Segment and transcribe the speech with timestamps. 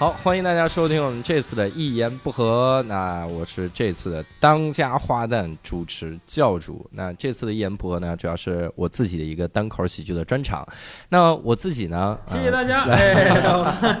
[0.00, 2.80] 好，欢迎大家收听我们这次的《一言不合》。
[2.84, 6.88] 那我是这次的当家花旦主持教主。
[6.90, 10.66] 那这次的《一言不合》呢，主要是我自己的一个单口喜剧的专场。
[11.10, 12.84] 那我自己呢，谢谢大家。
[12.84, 12.94] 呃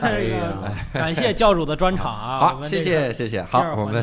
[0.00, 2.38] 哎呀，感谢教主的专场啊！
[2.38, 3.42] 好，谢谢谢谢。
[3.42, 4.02] 好，我们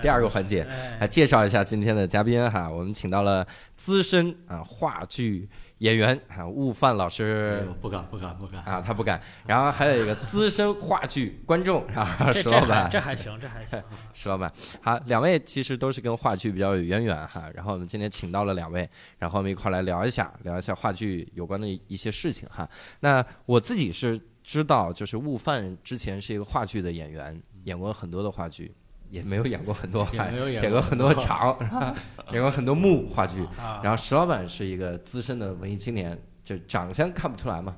[0.00, 2.70] 第二个环节哎来介绍一下今天的嘉宾哈。
[2.70, 5.48] 我们请到了资深啊话剧
[5.82, 9.20] 演员啊悟饭老师哎不敢不敢不敢啊，他不敢。
[9.44, 13.82] 然后还有一个资深话剧观众啊，石老板，这还行，这还行。
[14.14, 14.50] 石老板，
[14.80, 17.50] 好，两位其实都是跟话剧比较有渊源哈。
[17.52, 22.68] 然后我们今天请到了两位，然后我们一块儿来聊一下，聊一下话剧有关的一些事情哈。
[23.00, 28.72] 那我自己是知道，就是悟饭之前是一个话剧的演员，演过很多的话剧，
[29.12, 31.54] 也没有演过很多演演过很多场，
[32.32, 33.44] 演过很多幕话剧。
[33.60, 37.76] 啊，然后石老板是一个资深的文艺青年，就长相看不出来嘛，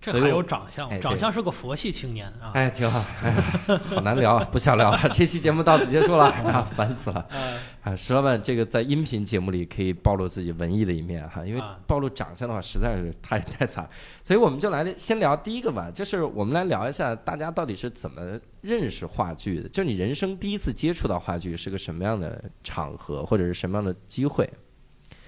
[0.00, 2.52] 这还有长相哎，长相是个佛系青年啊。
[2.54, 3.32] 哎，挺好，哎，
[3.90, 4.98] 好难聊，不想聊了。
[5.12, 7.26] 这期节目到此结束了， 啊，烦死了。
[7.28, 13.86] 呃，啊，石老板，这个在音频节目里可以暴露自己文艺的一面哈，因为啊暴露长相的话实在是太太惨，
[14.24, 24.50] 所以我们就来先聊第一个吧，就是我们来聊一下大家到底是怎么认识话剧的，就你人生第一次接触到话剧是个什么样的场合或者是什么样的机会？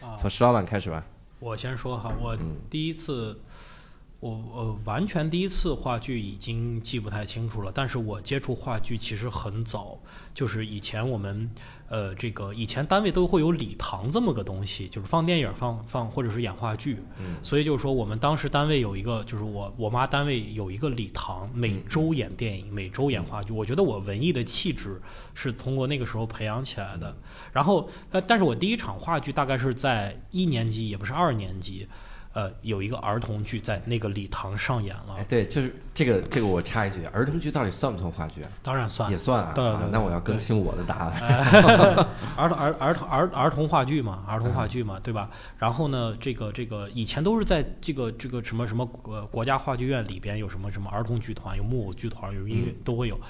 [0.00, 1.04] 啊从石老板开始吧。
[1.38, 3.38] 我先说哈，我嗯第一次，
[4.22, 9.98] 我呃完全第一次话剧已经记不太清楚了，但是我接触话剧其实很早，
[10.32, 11.50] 就是以前我们
[11.88, 25.02] 呃这个以前单位都会有礼堂这么个东西，就是放电影放放或者是演话剧，嗯所以就是说我们当时单位有一个，就是我我妈单位有一个礼堂，每周演电影，每周演话剧，我觉得我文艺的气质
[25.34, 27.12] 是通过那个时候培养起来的。
[27.52, 31.88] 然后呃，但是我第一场话剧大概是在一年级，也不是二年级。
[32.32, 38.50] 呃，有一个儿童剧在那个礼堂上演了哎，，对，就是这个这个我插一句，儿童剧到底算不算话剧啊？
[38.62, 41.12] 当然算也算啊，对对对啊那我要更新我的答案。
[42.36, 45.28] 儿童儿儿童儿儿童话剧嘛，儿童话剧嘛，对吧？
[45.58, 53.20] 然后呢，这个这个以前都是在这个这个什么什么国国家话剧院里边有什么什么儿童剧团，有木偶剧团，有音乐都会有。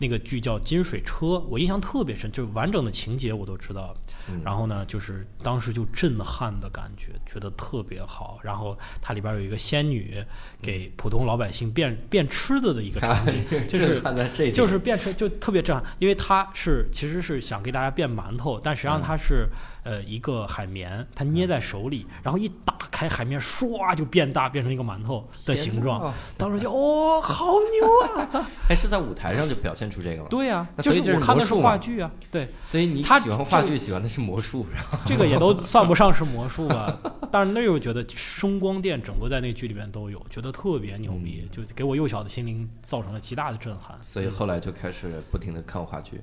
[0.00, 3.94] 那个剧叫《金水车》，我印象特别深，就是完整的情节我都知道。
[4.28, 8.38] 嗯然后呢，就是当时就震撼的感觉，觉得特别好。
[8.42, 10.24] 然后它里边有一个仙女
[10.62, 19.48] 给普通老百姓变变吃的的一个场景， 就是在这就是变成就特别震撼，因为它是其实是想给大家变馒头，但实际上它是、
[19.82, 26.12] 呃一个海绵，它捏在手里，然后一打开海绵，唰就变大，变成一个馒头的形状。
[26.36, 28.50] 当时就哦，好牛啊！
[28.68, 30.28] 哎，是在舞台上就表现出这个吗？
[30.30, 36.98] 对呀、就是我看的是魔术嘛话剧啊，对， 所以你他喜欢话剧，喜欢的是魔术，然后这个也都算不上是魔术吧，
[37.30, 43.96] 但是那又觉得声光电整个在那剧里边都有，觉得特别牛逼，就给我幼小的心灵造成了极大的震撼。
[44.00, 46.20] 所以后来就开始不停的看话剧。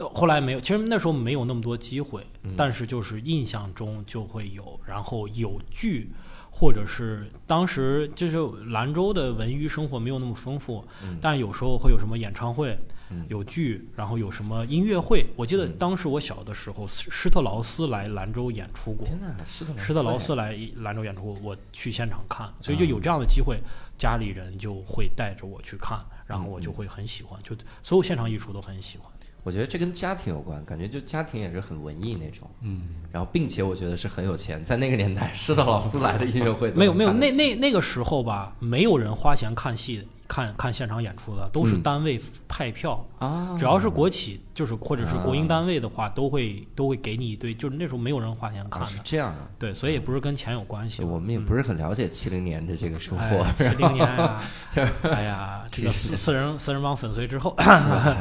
[0.00, 2.54] 呃后来没有，其实那时候没有那么多机会，嗯。
[2.56, 6.10] 但是就是印象中就会有，然后有剧，
[6.50, 8.38] 或者是当时就是
[8.70, 11.18] 兰州的文娱生活没有那么丰富，嗯。
[11.20, 12.78] 但有时候会有什么演唱会，
[13.10, 13.26] 嗯。
[13.28, 15.26] 有剧，然后有什么音乐会。
[15.36, 15.76] 我记得嗯。
[15.78, 23.60] 当时我小的时候，施施特劳斯来兰州演出过，天哪，施特施特劳斯来兰州演出过，我去现场看，所以就有这样的机会，
[23.98, 29.10] 家里人就会带着我去看，然后我就会很喜欢，就所有现场艺术都很喜欢。
[29.42, 32.48] 我觉得这跟家庭有关，感觉就家庭也是很文艺那种。
[32.62, 43.04] 嗯，然后，并且我觉得是很有钱，在那个年代， 施特劳斯来的音乐会没有没有，那那那个时候吧，没有人花钱看戏、看看现场演出的，都是嗯单位派票。
[43.18, 47.52] 啊，只要是国企，就是或者是国营单位的话，都会都会给你一堆。
[47.52, 51.02] 就是那时候没有人花钱看啊是，这样的，对，所以也不是跟钱有关系。
[51.02, 54.40] 我们也不是很了解七零年的这个生活哎，，七零年啊，
[55.02, 57.56] 哎呀，这个四四人四人帮粉碎之后，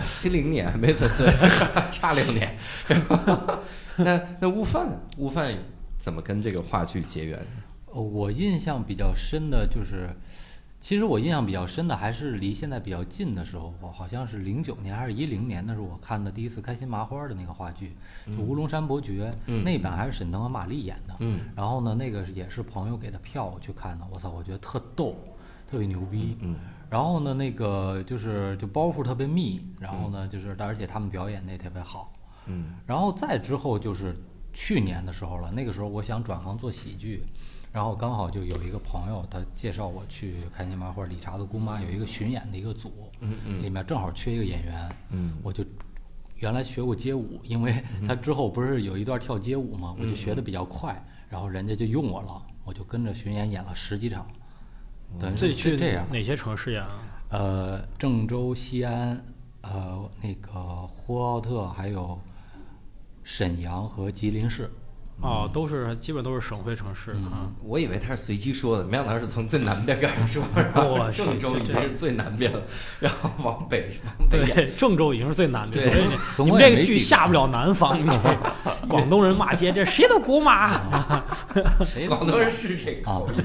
[0.01, 1.31] 七零年没粉碎，
[1.91, 2.57] 差六年。
[3.97, 5.53] 那那悟饭悟饭
[5.97, 7.39] 怎么跟这个话剧结缘？
[7.91, 10.09] 呃我印象比较深的就是，
[10.79, 17.91] 其实我印象比较深的还是离现在比较近的时候，我好像是零九年还是一零年的时候，我看的第一次开心麻花的那个话剧，
[18.27, 21.15] 就《乌龙山伯爵》嗯那版还是沈腾和马丽演的。
[21.19, 25.15] 嗯然后呢，那个也是朋友给的票我去看的，我操，我觉得特逗，
[25.69, 26.37] 特别牛逼。
[26.39, 26.55] 嗯
[26.89, 32.13] 然后呢，那个就是就包袱特别密，然后呢就是而且他们表演的也特别好。
[32.47, 34.15] 嗯然后再之后就是
[34.53, 37.23] 去年的时候了，那个时候我想转行做喜剧，
[37.71, 43.63] 然后刚好就有一个朋友他介绍我去开心麻花理查的姑妈有一个巡演的一个组，嗯嗯。
[43.63, 45.37] 里面正好缺一个演员，嗯。
[45.43, 45.63] 我就
[46.37, 50.99] 原来学过街舞，因为他之后不是有一段跳街舞嘛，我就学的比较快，
[51.29, 54.25] 然后人家就用我了，我就跟着巡演演了十几场，
[55.19, 56.07] 等于这去是这样。
[56.11, 56.87] 哪些城市呀？
[57.29, 59.23] 呃，郑州、西安，
[59.61, 62.19] 呃，那个呼和浩特，还有
[63.23, 64.71] 沈阳和吉林市。
[65.21, 67.51] 哦，都是基本都是省会城市嗯啊。
[67.63, 72.61] 我以为他是随机说的，没想到是从最南边开始说，然后郑州已经是最南边了，
[72.99, 73.89] 然后往北
[74.19, 74.55] 往北延。
[74.55, 76.03] 对，郑州已经是最南边，对
[76.45, 80.79] 你们这个剧下不了南方， 你这广东人骂街，这谁的姑妈？
[81.85, 83.43] 谁广东人是这个啊口音，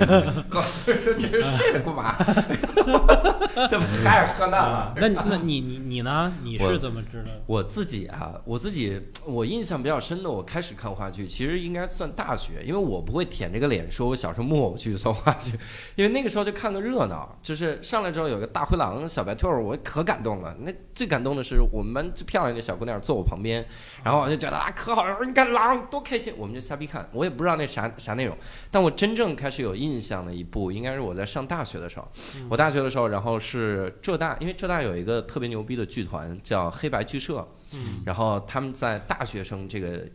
[0.51, 2.15] 广东人说这是谁的姑妈？
[3.69, 4.93] 这不还是河南吗？
[4.97, 6.33] 那那你你你呢？
[6.43, 7.31] 你是怎么知道？
[7.47, 15.53] 我自己啊，我自己我印象比较深的，我开始看话剧，其实应该算大学，因为我不会舔这个脸说我小时候木偶剧算话剧，
[15.97, 20.55] 因为那个时候就看个热闹，就是上来之后有个大灰狼、小白兔，我可感动了。
[20.61, 23.65] 那最感动的是我们班最漂亮的小姑娘坐我旁边，
[24.05, 28.37] 然后我就觉得啊可好了，你看狼多开心，我们就瞎逼看，我也不知道那啥啥内容，
[28.71, 32.09] 但我真正开始有印象的一部，应该是我在上大学的时候，
[32.49, 37.47] 我大学的时候，然后是浙大，因为浙大有一个特别牛逼的剧团叫黑白剧社。
[37.77, 40.07] 嗯然后他们在大学生这个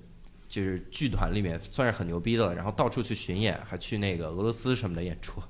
[0.50, 5.42] 就是剧团里面算是很牛逼的了，然后到处去巡演，还去那个俄罗斯什么的演出，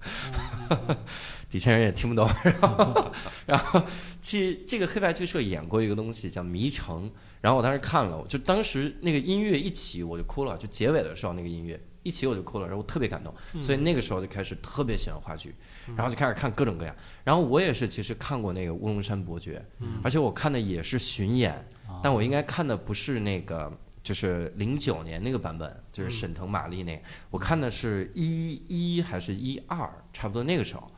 [1.49, 2.29] 底下人也听不懂。
[2.43, 3.11] 然后，
[3.47, 3.81] 然后
[4.21, 7.07] 去这个黑白剧社演过一个东西叫《迷城》，
[7.41, 11.81] 然后我当时看了，就当时那个音乐一起我就哭了，就结尾的时候那个音乐。
[12.01, 15.53] 一起我就哭了，然后我特别感动，所以那个时候就开始特别喜欢话剧，
[15.97, 16.95] 然后就开始看各种各样。
[17.25, 19.63] 然后我也是其实看过那个《乌龙山伯爵》，
[20.01, 21.51] 而且我看的也是巡演，
[21.85, 23.71] 啊但我应该看的不是那个，
[24.09, 30.91] 就是零九年那个版本，就是沈腾、马丽那个，我看的是一一还是一二，差不多那个时候。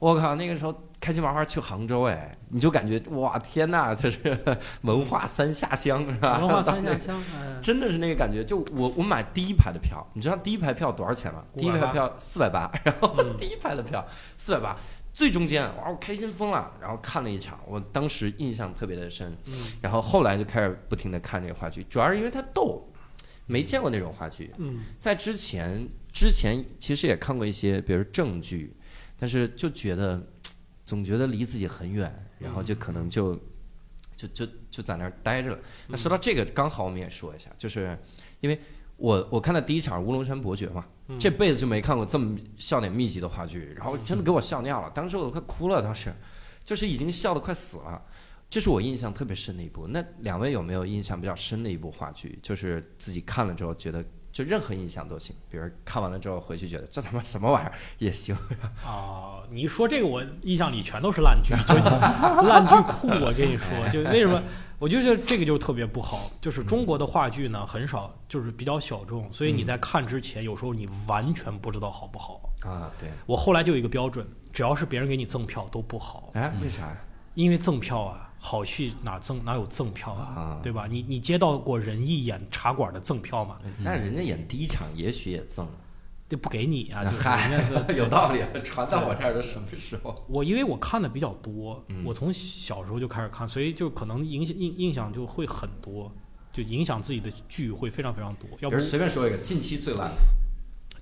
[0.00, 4.18] 我靠，那个时候开心麻花去杭州，哎，你就感觉哇天呐，就是
[4.82, 6.40] 文化三下乡是吧？
[6.40, 8.44] 文化三下乡， 哎，真的是那个感觉。
[8.44, 11.44] 就我我买第一排的票，你知道第一排票多少钱吗？
[11.56, 14.04] 第一排票四百八，然后嗯 第一排的票
[14.36, 14.76] 四百八，
[15.16, 16.70] 最中间哇，我开心疯了。
[16.78, 19.34] 然后看了一场，我当时印象特别的深。
[19.46, 22.86] 嗯然后后来就开始不停的看这个话剧，主要是因为它逗，
[23.46, 24.52] 没见过那种话剧。
[24.58, 28.76] 嗯在之前之前其实也看过一些，比如正剧，
[29.18, 30.22] 但是就觉得
[30.84, 33.34] 总觉得离自己很远，然后就可能就
[34.14, 35.58] 就就就在那儿待着了。
[35.88, 37.98] 那说到这个，刚好我们也说一下，就是
[38.40, 38.60] 因为
[38.96, 46.12] 我我看的第一场《乌龙山伯爵》嘛，嗯这辈子就没看过这么笑点密集的话剧，然后真的给我笑尿了，当时我都快哭了，当时
[46.64, 48.02] 就是已经笑得快死了。
[48.48, 49.88] 这是我印象特别深的一部。
[49.88, 52.38] 那两位有没有印象比较深的一部话剧？
[52.40, 54.04] 就是自己看了之后觉得，
[54.36, 58.36] 就任何印象都行，比如看完了之后回去觉得这他妈什么玩意儿也行。
[58.84, 61.74] 啊，你一说这个，我印象里全都是烂剧，就
[62.46, 63.08] 烂剧库。
[63.24, 64.42] 我跟你说，就为什么？
[64.78, 72.50] 我就觉得这个就特别不好，就是中国的话剧呢很少，就是比较小众，所以你在看之前，有时候你完全不知道好不好。
[72.60, 76.96] 啊，对，我后来就有一个标准，只要是别人给你赠票都不好，哎，为啥呀？
[77.36, 80.86] 因为赠票啊，好戏哪赠哪有赠票啊啊，对吧？
[80.90, 83.58] 你你接到过仁义演茶馆的赠票吗？
[83.78, 85.68] 那人家演第一场也许也赠，
[86.28, 90.24] 就不给你啊，就是人家的 有道理，传到我这儿都什么时候？
[90.28, 96.10] 我因为我看的比较多，嗯我从小时候就开始看，所以就可能影响印印象就会很多，
[96.54, 98.48] 就影响自己的剧会非常非常多。
[98.60, 100.16] 要不随便说一个近期最烂的，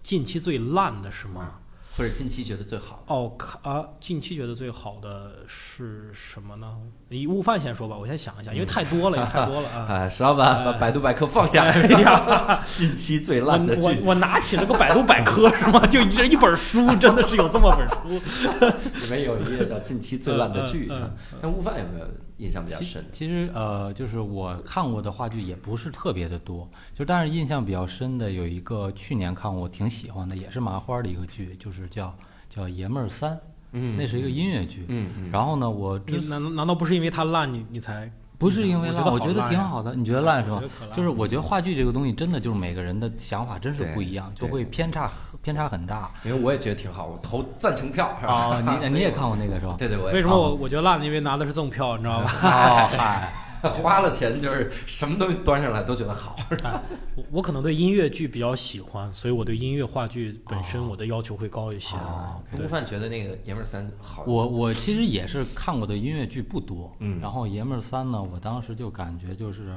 [0.02, 1.60] 近期最烂的是吗？
[1.96, 3.04] 或者近期觉得最好。
[3.06, 6.66] 哦，看啊，近期觉得最好的是什么呢？
[7.08, 9.86] 以悟饭先说吧，我先想一想，因为太多了，也太多了啊。
[9.88, 11.64] 啊，石老板把百度百科放下。
[11.64, 15.86] 哎呀，近期最烂的剧，我我拿起了个百度百科是吗？
[15.86, 18.20] 就这一本书，真的是有这么本书。
[19.04, 20.88] 里面有一页叫近期最烂的剧。
[20.90, 22.06] 嗯嗯嗯那悟饭有没有
[22.38, 23.10] 印象比较深的？
[23.12, 32.14] 其实呃，就是我看过的话剧也不是特别的多，就但是印象比较深的有一个去年看过我挺喜欢的，也是麻花的一个剧，就是叫
[32.48, 33.32] 叫《爷们儿三》，
[33.72, 34.84] 嗯那是一个音乐剧。
[34.88, 39.94] 嗯嗯，然后呢，我难难道不是因为它烂，你你才不是因为烂，我我觉得挺好的。
[39.94, 40.60] 你觉得烂是吧
[40.92, 45.10] 就是我觉得话剧这个东西真的就是每个人的想法真是不一样，就会偏差
[45.42, 46.10] 偏差很大。
[46.24, 48.32] 因为我也觉得挺好，我投赞成票是吧？
[48.34, 49.76] 啊，你 你也看过那个是吧？
[49.78, 51.04] 对对，我也为什么我我觉得烂呢？
[51.06, 52.32] 因为拿的是赠票，你知道吧？
[52.42, 53.32] 哦，嗨，
[53.82, 56.36] 花了钱就是什么东西端上来都觉得好。
[56.62, 56.80] 哎，
[57.16, 60.88] 我我可能对音乐剧比较喜欢，所以我对音乐话剧本身哦。
[60.90, 61.96] 我的要求会高一些。
[61.96, 67.20] 哦悟饭觉得那个爷们儿三好，我我其实也是看过的音乐剧不多，嗯。
[67.20, 69.76] 然后《爷们儿三》呢，我当时就感觉就是，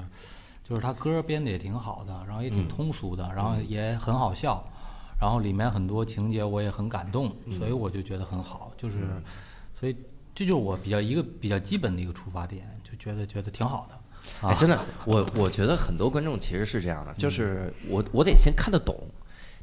[0.63, 2.67] 就是他歌编的也挺好的，然后也挺嗯。
[2.67, 4.63] 通俗的，然后也很好笑，
[5.19, 7.53] 然后里面很多情节我也很感动，嗯。
[7.53, 8.99] 所以我就觉得很好，就是，
[9.73, 9.95] 所以
[10.37, 13.95] 这就是我比较一个比较基本的一个出发点，就觉得觉得挺好的。
[14.47, 18.95] 啊哎，真的，我我觉得很多观众其实是这样的，就是我我得先看得懂。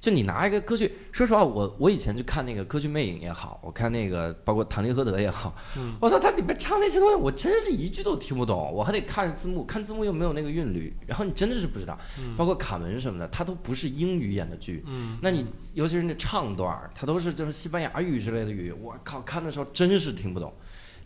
[0.01, 11.99] 就你拿一个歌剧，说实话，我我以前去看那个歌剧魅影也好，我看那个包括唐吉诃德也好，嗯我操，它里面唱那些东西，我真是一句都听不懂，我还得看着字幕，看字幕又没有那个韵律，然后你真的是不知道，
[12.37, 20.53] 包括卡门什么的，它都不是英语演的剧，嗯，那你尤其是那唱段儿，它都是就是西班牙语之类的语，我靠，看的时候真是听不懂。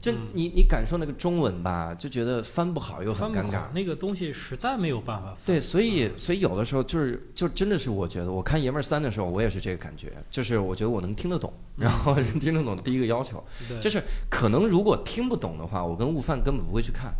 [0.00, 3.62] 就嗯你你感受那个中文吧，就觉得翻不好又很尴尬。
[3.74, 5.38] 那个东西实在没有办法翻。
[5.44, 14.00] 对，所以所以有的时候就是就真的是我觉得，我看《爷们儿三》的时候，我也是这个感觉，就是我觉得我能听得懂，然后听得懂第一个要求，对就是
[14.30, 17.12] 可能如果听不懂的话，我跟悟饭根本不会去看。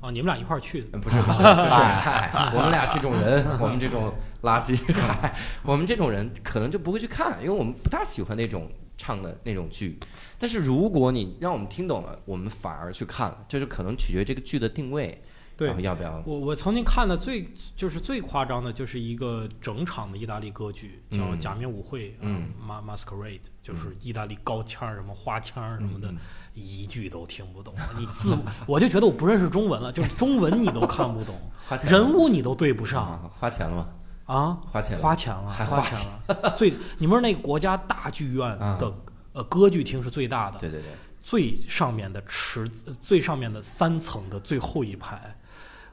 [0.00, 9.98] 哦，你们俩一块儿去不是不是， 就是嗨， 我们俩这种人，我们这种垃圾， 嗨，我们这种人可能就不会去看，因为我们不大喜欢那种唱的那种剧。
[10.38, 15.22] 但是如果你让我们听懂了，我们反而去看了，就是可能取决于这个剧的定位，
[15.56, 15.74] 对。
[15.82, 26.18] 要不要我我曾经看的最就是最夸张的，就是一个整场的意大利歌剧，叫嗯《假面舞会》嗯啊，Ma Masquerade，就是意大利高腔儿什么花腔儿什么的嗯，
[26.54, 27.74] 一句都听不懂。
[27.98, 31.34] 你字 我就觉得我不认识中文了，就是中文你都看不懂，
[31.88, 33.02] 人物你都对不上。
[33.02, 33.88] 啊，花钱了吗？
[34.26, 36.54] 啊，花钱了，花钱了，还花花钱了。
[36.56, 38.76] 最你们是那个国家大剧院 啊。
[38.78, 38.92] 的
[39.38, 40.90] 呃歌剧厅是最大的，对对对，
[41.22, 45.36] 最上面的池，呃最上面的三层的最后一排，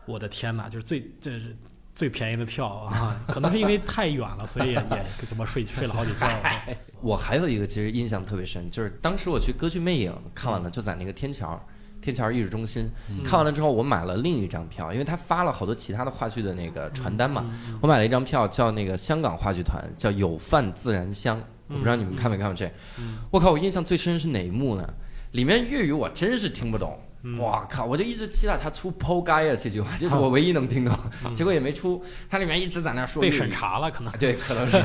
[0.08, 1.56] 我的天哪，就是最这是
[1.94, 3.16] 最便宜的票啊！
[3.28, 6.28] 可能是因为太远了，所以也也怎么睡睡了好几觉。
[7.02, 11.64] 我还有一个其实印象特别深，就是当时我去歌剧魅影看完了，就在那个天桥。
[12.02, 12.88] 天桥艺术中心
[13.24, 17.44] 看完了之后，我买了另一张票，因为他发了好多其他的话剧的那个传单嘛。
[17.50, 21.42] 嗯我买了一张票，叫那个香港话剧团，叫有饭自然香。
[21.68, 22.66] 我不知道你们看没看过这？
[23.00, 24.94] 嗯我靠，我印象最深是哪一幕呢？
[25.32, 27.00] 里面粤语我真是听不懂。
[27.28, 27.84] 嗯哇靠！
[27.84, 30.96] 我就一直期待他出“抛街”啊这句话，这是我唯一能听懂，
[31.34, 32.04] 结果也没出。
[32.30, 34.14] 他里面一直在那说嗯被审查了，可能。
[34.20, 34.80] 对，可能是，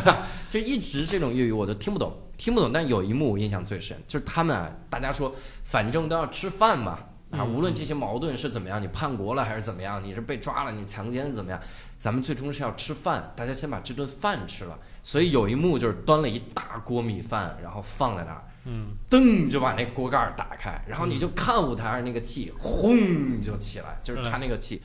[0.49, 2.73] 就一直这种粤语我都听不懂，听不懂。
[2.73, 5.35] 但有一幕我印象最深，就是他们啊，大家说
[5.65, 6.93] 反正都要吃饭嘛，
[7.31, 11.61] 啊，嗯无论这些矛盾是怎么样，你叛国了还是怎么样，你是被抓了，你强奸怎么样，
[12.01, 14.79] 咱们最终是要吃饭，大家先把这顿饭吃了。
[15.05, 24.81] 所以有一幕就是端了一大锅米饭，然后放在那儿，嗯，噔就把那锅盖儿打开，然后你就看舞台上那个气轰就起来，就是他那个气，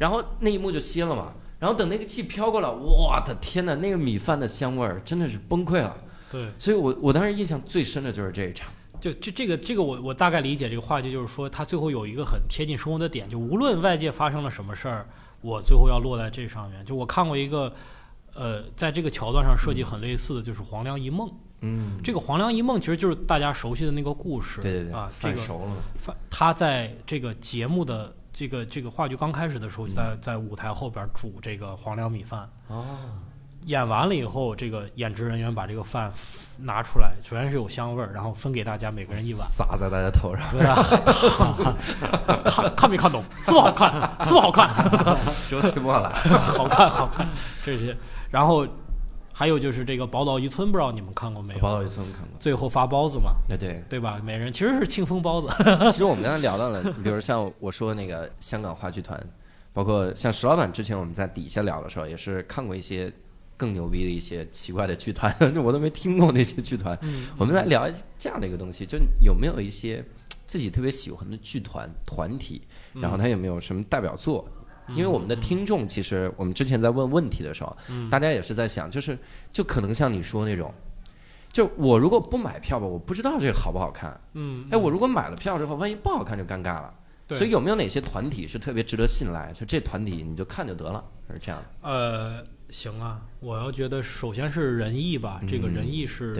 [0.00, 1.32] 然后那一幕就歇了嘛。
[1.60, 5.96] 然后等那个气飘过来，我的天呐，那个米饭的香味儿真的是崩溃了。
[6.32, 8.68] 对，所以我我当时印象最深的就是这一场。
[9.00, 15.06] 就这这个这个我我大概理解这个话剧，就是说他最后有一个很贴近生活的点，就无论外界发生了什么事儿，
[15.46, 16.84] 我最后要落在这上面。
[16.84, 17.72] 就我看过一个，
[18.34, 21.28] 呃，在这个桥段上设计很类似的，就是《黄粱一梦》。
[21.60, 25.40] 嗯，这个《黄粱一梦》其实就是大家熟悉的那个故事，对对对，啊，这个
[26.30, 32.48] 他在这个节目的这个这个话剧刚开始的时候，就在在舞台后边煮这个黄粱米饭。
[32.68, 32.84] 哦，
[33.66, 36.12] 演完了以后，这个演职人员把这个饭
[36.58, 39.46] 拿出来，首先是有香味儿，然后分给大家每个人一碗。
[39.48, 40.44] 撒在大家头上。
[40.52, 40.76] 对啊，
[42.46, 43.24] 看看没看懂？
[43.42, 43.92] 是不好看？
[44.24, 44.68] 是不好看？
[45.50, 46.12] 周奇墨了。
[46.56, 47.26] 好看，好看。
[47.64, 47.96] 这些，
[48.30, 48.66] 然后
[49.32, 51.60] 还有就是这个宝岛一村，不知道你们看过没有？
[51.60, 52.38] 宝岛一村看过。
[52.38, 54.20] 最后发包子嘛，对对，对吧？
[54.22, 55.48] 每人其实是庆丰包子。
[55.90, 59.20] 其实我们刚才聊到了，比如像我说那个香港话剧团，
[59.72, 63.12] 包括像石老板之前我们在底下聊的时候，也是看过一些
[63.56, 66.96] 更牛逼的一些奇怪的剧团， 我都没听过那些剧团。
[67.02, 70.04] 嗯我们来聊这样的一个东西，就有没有一些
[70.44, 72.62] 自己特别喜欢的剧团团体，
[72.94, 74.48] 然后他有没有什么代表作？
[74.90, 79.18] 因为我们的听众，其实我们之前在问问题的时候，嗯大家也是在想，就是
[79.52, 80.72] 就可能像你说那种，
[81.52, 84.20] 就我如果不买票吧，我不知道这个好不好看。
[84.34, 86.94] 嗯，哎，我如果买了票之后，万一不好看就尴尬了。
[87.26, 89.52] 对所以有没有哪些团体是特别值得信赖？
[89.52, 91.70] 就这团体你就看就得了，是这样的。
[91.82, 96.32] 呃，行啊，我要觉得首先是仁义吧，这个嗯仁义是，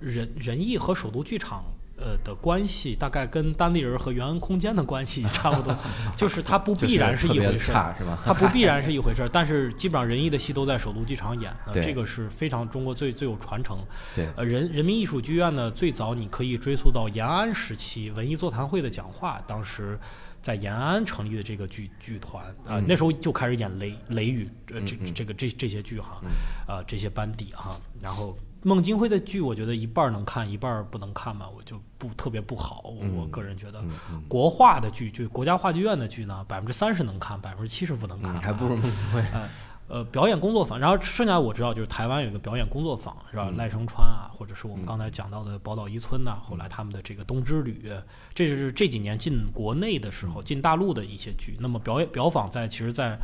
[0.00, 1.64] 仁仁义和首都剧场。
[2.00, 5.76] 呃的关系大概跟单立人和原安空间的关系差不多，
[6.14, 7.92] 就是它不必然是一回事儿？
[8.24, 13.78] 它不必然是一回事儿，但是基本上仁义的戏都在首都剧场演，呃这个是非常中国最最有传承。
[14.14, 19.98] 对，呃，人人民艺术剧院呢，最早你可以追溯到延安时期文艺座谈会的讲话，当时
[20.42, 26.30] 在延安成立的这个剧剧团啊、嗯那时候就开始演雷雷雨，呃，这这个这这些剧哈，嗯
[26.66, 28.36] 啊、这些班底哈，然后。
[28.64, 32.92] 孟京辉的剧，我觉得一半能看，一半不能看吧，我就不特别不好。
[33.16, 33.80] 我、个人觉得，
[34.26, 39.22] 国画的剧，就国家话剧院的剧呢，百分之三十能看，百分之七十不能看，嗯，还不如孟京辉。
[39.88, 43.46] 呃，表演工作坊，然后剩下我知道就是台湾有一个表演工作坊，是吧？
[43.48, 47.90] 嗯赖声川啊，或者是我们嗯刚才讲到的宝岛一村呐、后来他们的这个冬之旅，
[48.34, 51.56] 这是这几年进国内的时候，进大陆的一些剧。
[51.58, 53.18] 那么表演表坊在其实在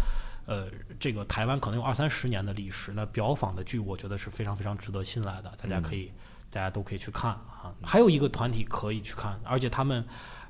[0.47, 0.66] 呃，
[0.99, 6.11] 这个台湾可能有二三十年的历史，那表坊的剧我觉得是非常非常值得信赖的，大家可以、
[6.50, 7.73] 大家都可以去看啊。
[7.83, 10.04] 还有一个团体可以去看，而且他们，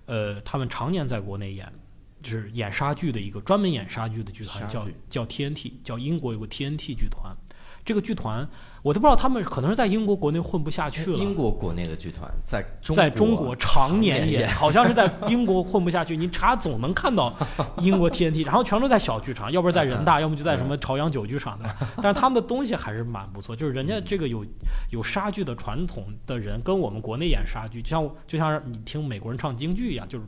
[0.07, 1.73] 呃，他们常年在国内演，
[2.25, 7.33] 就是演杀剧的一个专门演杀剧的剧团，叫叫 TNT，叫英国有个 TNT 剧团。
[7.85, 8.49] 这个剧团
[8.81, 17.31] 我都不知道他们可能是在英国国内混不下去了，英国国内的剧团在中在中国常年演演，好像是在英国混不下去，你查总能看到
[17.83, 21.77] 英国 TNT， 然后全都在小剧场，要不是在人大，要么就在什么朝阳酒剧场的。
[21.97, 24.47] 但是他们的东西还是蛮不错，就是人家这个有
[24.91, 30.25] 有杀剧的传统的人，跟我们国内演杀剧，就像就像你听美国人唱京剧一样，就是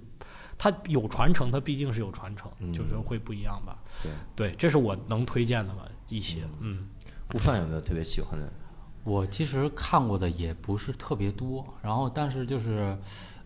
[0.58, 2.72] 他有传承，它毕竟是有传承，嗯。
[2.72, 3.78] 就是会不一样吧。
[4.02, 4.12] 对。
[4.34, 6.88] 对，这是我能推荐的吧一些，嗯。
[7.34, 8.52] 悟饭有没有特别喜欢的？
[9.02, 12.98] 我其实看过的也不是特别多，然后但是就是，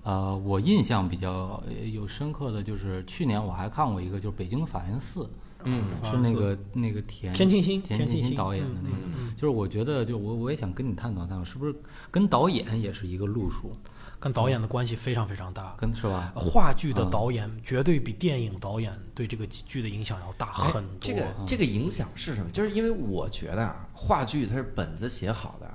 [0.02, 5.20] 呃，我印象比较呃有深刻的就是去年我还看过一个，就是《北京法源寺》，
[5.64, 9.34] 嗯是那个那个田田沁鑫田田沁鑫沁鑫导演的那个，嗯。
[9.36, 11.74] 就是我觉得就我我也想跟你探讨探讨，是不是
[12.10, 13.70] 跟导演也是一个路数，
[14.20, 15.74] 跟导演的关系非常非常大。
[15.78, 16.32] 跟是吧？
[16.36, 20.98] 话剧的嗯导演绝对比电影导演对这个剧的影响要大很多。
[21.00, 22.50] 这个这个影响是什么？
[22.52, 25.66] 就是因为我觉得啊，话剧它是本子写好的，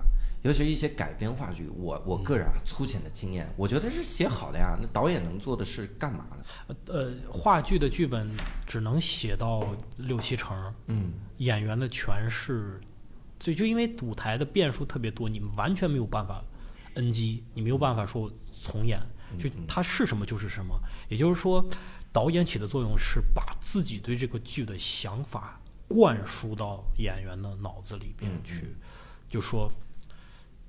[0.44, 4.78] 尤其是一些改编话剧，我我个人啊粗浅的经验，我觉得是写好的呀。
[4.80, 6.76] 那导演能做的是干嘛呢？
[6.86, 8.30] 呃，话剧的剧本
[8.68, 12.80] 只能写到六七成，嗯，演员的诠释，
[13.40, 16.44] 所以就因为舞台的变数特别多，你们完全没有办法
[16.96, 19.00] NG，你没有办法说重演，
[19.38, 20.78] 就它是什么就是什么。
[21.08, 21.64] 也就是说，
[22.12, 28.76] 导演起的作用是把自己对这个剧的想法灌输到演员的脑子里边去，
[29.30, 29.72] 就说。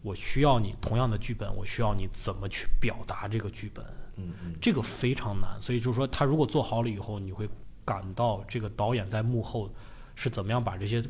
[0.02, 3.84] 我需要你同样的剧本，我需要你怎么去表达这个剧本，
[4.16, 5.60] 嗯嗯这个非常难。
[5.60, 7.48] 所以就是说，他如果做好了以后，你会
[7.84, 9.68] 感到这个导演在幕后
[10.14, 11.02] 是怎么样把这些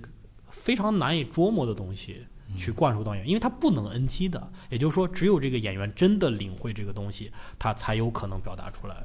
[0.48, 4.52] 非常难以捉摸的东西去灌输到演员，因为他不能 NG 的。
[4.70, 9.04] 也就是说，只有这个演员真的领会这个东西，他才有可能表达出来。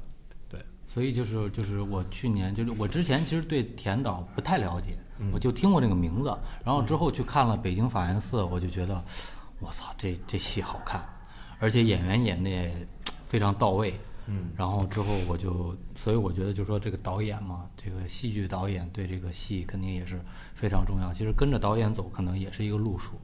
[0.50, 4.98] 对所以就是就是我去年就是我之前其实对田导不太了解，
[5.32, 9.02] 我就听过这个名字，然后之后去看了《北京法源寺》，我就觉得，
[9.60, 11.08] 我操，这这戏好看，
[11.60, 12.88] 而且演员演的也
[13.28, 13.94] 非常到位。
[14.28, 20.22] 嗯，然后之后我就，所以我觉得就说这个导演嘛，这个戏剧导演对这个戏肯定也是
[20.54, 21.12] 非常重要。
[21.12, 23.20] 其实跟着导演走，可能也是一个路数。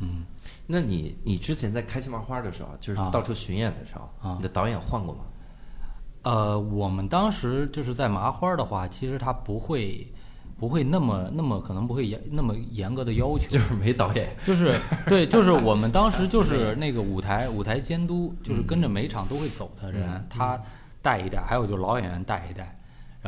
[0.00, 0.24] 嗯，
[0.66, 5.20] 那你你之前在开心麻花的时候，就是啊到处巡演的时候，啊你的导演换过吗？
[6.22, 10.12] 呃，我们当时就是在麻花的话，其实他不会
[10.58, 14.36] 不会那么那么可能不会严那么严格的要求，就是没导演。
[14.44, 20.60] 就是 对，就是我们当时就是那个舞台舞台监督，就是跟着每场都会走的人，他
[21.00, 22.77] 带一带，还有就是老演员带一带。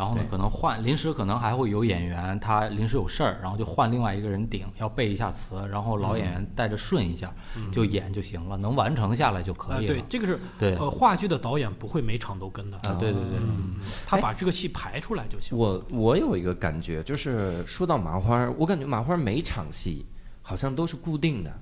[0.01, 7.31] 然后呢，可能换临时可能还会有演员他临时有事儿，然后就换另外一个人顶，要背一下词，然后老演员带着顺一下，
[7.71, 9.93] 就演就行了，能完成下来就可啊，以了。
[9.93, 13.75] 对，这个是对呃，话剧的导演不会每场都跟的，啊，对对对，嗯，
[14.07, 15.55] 他把这个戏排出来就行。
[15.55, 20.07] 我我有一个感觉，就是说到麻花，我感觉麻花每场戏
[20.41, 21.53] 好像都是固定的，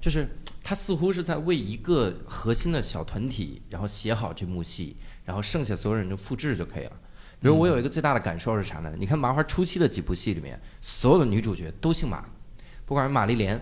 [0.00, 0.28] 就是
[0.64, 6.92] 他似乎是在为一个核心的小团体，然后写好这幕戏，然后剩下所有人就复制就可以了。
[7.44, 8.90] 比如我有一个最大的感受是啥呢？
[8.98, 12.24] 你看麻花初期的几部戏里面，所有的女主角都姓马，
[12.86, 13.60] 不管是马丽莲，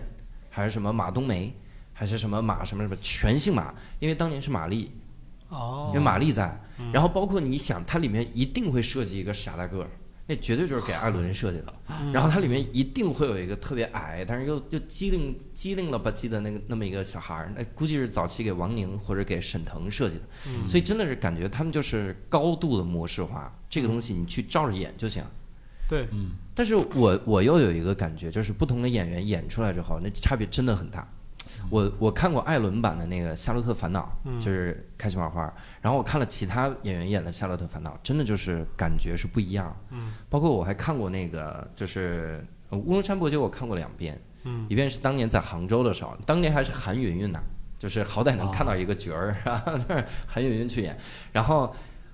[0.49, 1.53] 还是什么马冬梅，
[1.91, 4.89] 还是什么马什么什么，全姓马，因为当年是马丽，
[5.49, 5.87] 哦。
[5.89, 6.57] 因为马丽在，
[6.93, 9.89] 然后包括你想，它里面一定会设计一个傻大个儿，
[10.25, 11.73] 那绝对就是给艾伦设计的。
[12.13, 20.23] 然后它里面一定会有一个特别矮，但是又又机灵机灵了吧唧的那个那么一个小孩儿，那估计是早期给王宁或者给沈腾设计的。
[20.67, 25.23] 所以真的是感觉他们就是高度的模式化，这个东西你去照着演就行。
[25.89, 31.07] 对，嗯，但是我我又有一个感觉，就是不同的演员演出来之后，那差别真的很大。
[31.69, 35.51] 我我看过艾伦版的那个《夏洛特烦恼》，就是开心麻花，
[35.81, 39.75] 然后我看了其他演员演的《夏洛特烦恼》，真的就是感觉是不一样。
[39.89, 44.65] 嗯，包括我还看过那个，就是呃《乌龙山伯爵》，我看过两遍，嗯。
[44.69, 47.39] 一遍是当年在杭州的时候，当年还是韩云云呢，
[47.79, 49.73] 就是好歹能看到一个角儿，然 后
[50.27, 50.97] 韩云云去演，
[51.31, 51.73] 然后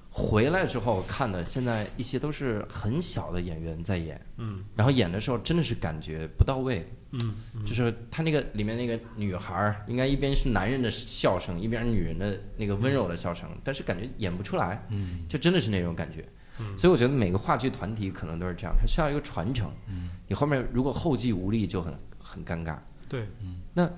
[0.10, 4.64] 回来之后看的，现在一些都是很小的演员在演，嗯。
[4.76, 7.34] 然后演的时候真的是感觉不到位，嗯
[7.66, 16.24] 就是他那个里面那个女孩儿，应该一边是男人的笑声，一边是女人的那个温柔的笑声，但是感觉演不出来，嗯，就真的是那种感觉。
[16.62, 19.72] 嗯所以我觉得每个话剧团体可能都是这样，它需要一个传承。
[19.88, 22.76] 嗯你后面如果后继无力，就很很尴尬。
[23.08, 23.26] 对，
[23.74, 23.90] 那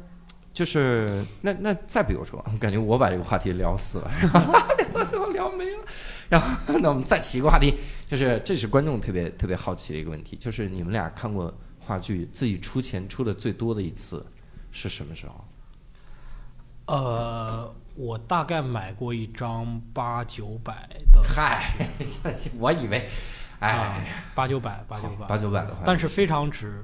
[0.54, 4.12] 就是那那再比如说，我 感觉我把这个话题聊死了，
[4.78, 5.80] 聊到最后聊没了。
[6.30, 6.47] 然后
[6.80, 7.74] 那我们再起一个话题，
[8.08, 14.26] 就是这是观众特别特别好奇的一个问题，就是你们俩看过话剧自己出钱出的最多的一次
[14.72, 15.46] 是什么时候？
[16.86, 21.74] 呃，我大概买过一张八九百的，嗨，
[22.58, 23.10] 我以为，
[23.60, 26.84] 啊哎，，八九百，八九百，八九百的话，但是非常值。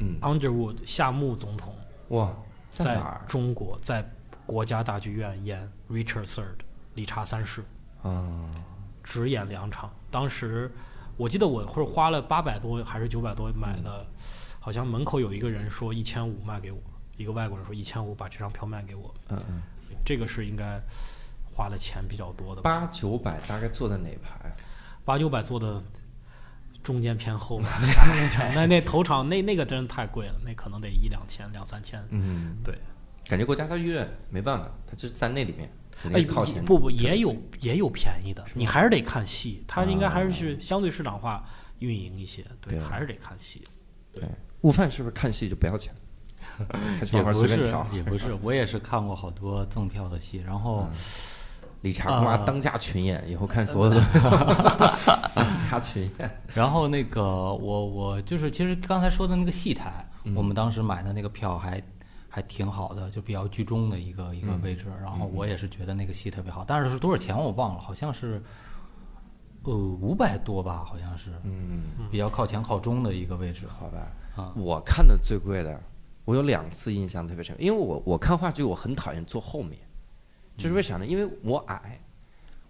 [0.00, 1.74] 嗯，Underwood 夏目总统
[2.08, 2.32] 哇，
[2.70, 4.08] 在哪儿中国在
[4.46, 6.58] 国家大剧院演 Richard Third
[6.94, 7.64] 理查三世，
[8.02, 8.46] 啊？
[9.02, 9.90] 只演两场。
[10.10, 10.70] 当时
[11.18, 14.06] 我记得我或者花了八百多还是九百多买的，
[14.58, 16.78] 好像门口有一个人说一千五卖给我，
[17.18, 19.62] 一个外国人说一千五把这张票卖给我，嗯嗯，
[20.04, 20.80] 这个是应该
[21.52, 22.62] 花的钱比较多的。
[22.62, 24.50] 八九百大概坐在哪排？
[25.04, 25.82] 八九百坐的
[26.82, 27.68] 中间偏后吧，
[28.54, 32.02] 那那头场那那个真是太贵了，那可能得一两千两三千。
[32.10, 32.78] 嗯，对，
[33.26, 36.64] 感觉国家大剧院没办法，它就在那里面，肯哎定靠前。
[36.64, 41.44] 不不也有也有便宜的，你还是得看戏，它应该还是是相对市场化
[41.78, 43.62] 运营一些，对，对还是得看戏。
[44.12, 44.24] 对，
[44.62, 45.92] 悟饭是不是看戏就不要钱？
[47.12, 50.88] 也不是随便挑，也不是， 我也是看过好多赠票的戏，然后
[51.82, 53.22] 理查干嘛啊当家群演？
[53.28, 54.00] 以后看所有的
[55.34, 56.42] 当家群演。
[56.54, 61.80] 然后那个我我就是其实刚才说的那个戏台，嗯我们当时买的那个票还
[62.28, 64.86] 还挺好的，就比较居中的一个一个嗯位置。
[65.02, 68.42] 然后我也是觉得那个戏特别好，但是是多少钱我忘了，好像是
[69.64, 73.66] 呃五百多吧，好像是嗯，比较靠前靠中的一个位置。
[73.66, 74.06] 好吧。
[74.36, 75.82] 啊，我看的最贵的，
[76.24, 79.76] 我有两次印象特别深，因为我我看话剧我很讨厌坐后面，
[80.56, 81.04] 就是为啥呢？
[81.04, 82.00] 因为我矮，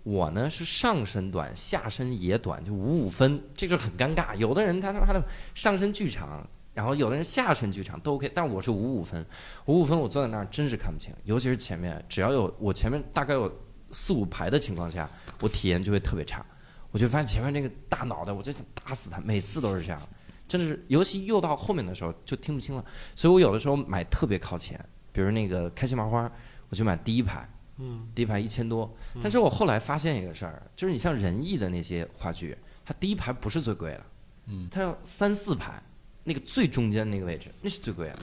[0.02, 4.34] 我呢是上身短，下身也短，就五五分，这就很尴尬。
[4.36, 5.22] 有的人他他妈的
[5.54, 9.26] 上身剧场，然后有的人下沉剧场都 OK，但我是五五分，
[9.66, 13.52] 五五分我坐在那儿真是看不清，尤其是前面，只要有我前面大概有
[13.90, 15.10] 四五排的情况下，
[15.40, 16.46] 我体验就会特别差。
[16.92, 20.00] 我就发现前面那个大脑袋，我就想打死他，每次都是这样。
[20.46, 22.84] 真的是，尤其又到后面的时候就听不清了，
[23.16, 24.78] 所以我有的时候买特别靠前，
[25.10, 26.30] 比如那个开心麻花，
[26.68, 27.44] 我就买第一排，
[27.78, 28.88] 嗯，第一排一千多。
[29.20, 34.02] 但是我后来发现一个事儿，就是你像仁义的那些话剧，它第一排不是最贵的，
[34.46, 35.82] 嗯，它要三四排，
[36.28, 38.18] 那个最中间那个位置那是最贵的，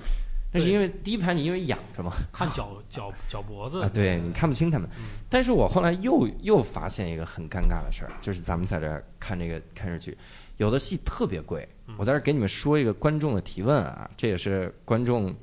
[0.54, 3.82] 那是因为第一排你因为仰着嘛，看脚 脚脚脖子。
[3.82, 4.88] 啊，对你看不清他们。
[5.28, 10.16] 但是我后来又又发现一个很尴尬的事儿，就是咱们在这儿看这个看日剧，
[10.58, 11.68] 有的戏特别贵。
[11.98, 15.36] 我在这儿给你们说一个观众的提问啊，这也是观众。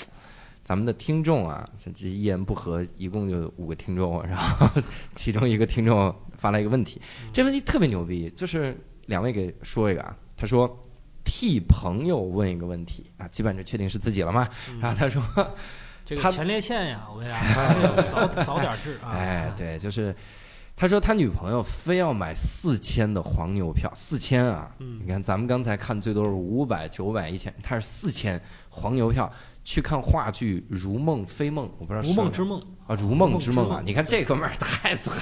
[0.64, 4.68] 咱们的听众啊，这这一言不合，一共就五个听众，然后
[5.12, 8.74] 其中一个听众发来一个问题，这问题特别牛逼，就是
[9.06, 10.80] 两位给说一个啊，他说
[11.24, 14.48] 替朋友问一个问题啊，基本上就确定是自己了嘛，
[14.80, 15.48] 然后他说他
[16.04, 17.38] 这个前列腺呀，我呀，
[18.10, 19.10] 早早点治啊！
[19.12, 20.14] 哎，对，就是
[20.74, 24.70] 他说他女朋友非要买四千的黄牛票，四千啊！
[24.80, 29.30] 嗯你看咱们刚才看最多是五百、九百、一千，他是四千黄牛票
[29.62, 33.80] 去看话剧《如梦非梦》，我不知道如梦之梦梦，啊，《如梦之梦》啊！
[33.84, 35.14] 你看这哥们儿太惨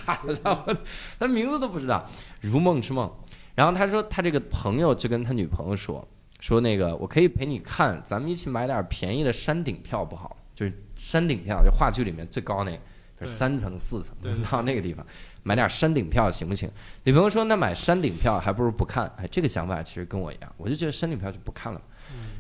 [0.42, 0.78] 了，
[1.20, 2.08] 他名字都不知道，
[2.40, 3.06] 《如梦之梦》。
[3.54, 6.06] 然后他说他这个朋友就跟他女朋友说
[6.38, 10.36] 说那个我可以陪你看，咱们一起买点便宜的山顶票不好？
[10.54, 12.78] 就是山顶票，就话剧里面最高那个，
[13.20, 14.14] 就是三层四层
[14.50, 15.04] 到那个地方
[15.42, 16.70] 买点山顶票行不行？
[17.04, 21.80] 女朋友说那买山顶票还不如不看，哎，这个想法其实跟我一样，我就觉得山顶票就不看了。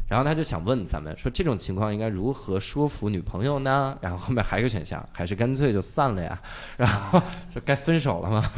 [0.08, 3.96] 然后他就想问咱们说这种情况应该如何说服女朋友呢？
[4.00, 6.42] 然后后面还有一个选项，还是干脆就散了呀？
[6.76, 8.50] 然后就该分手了吗？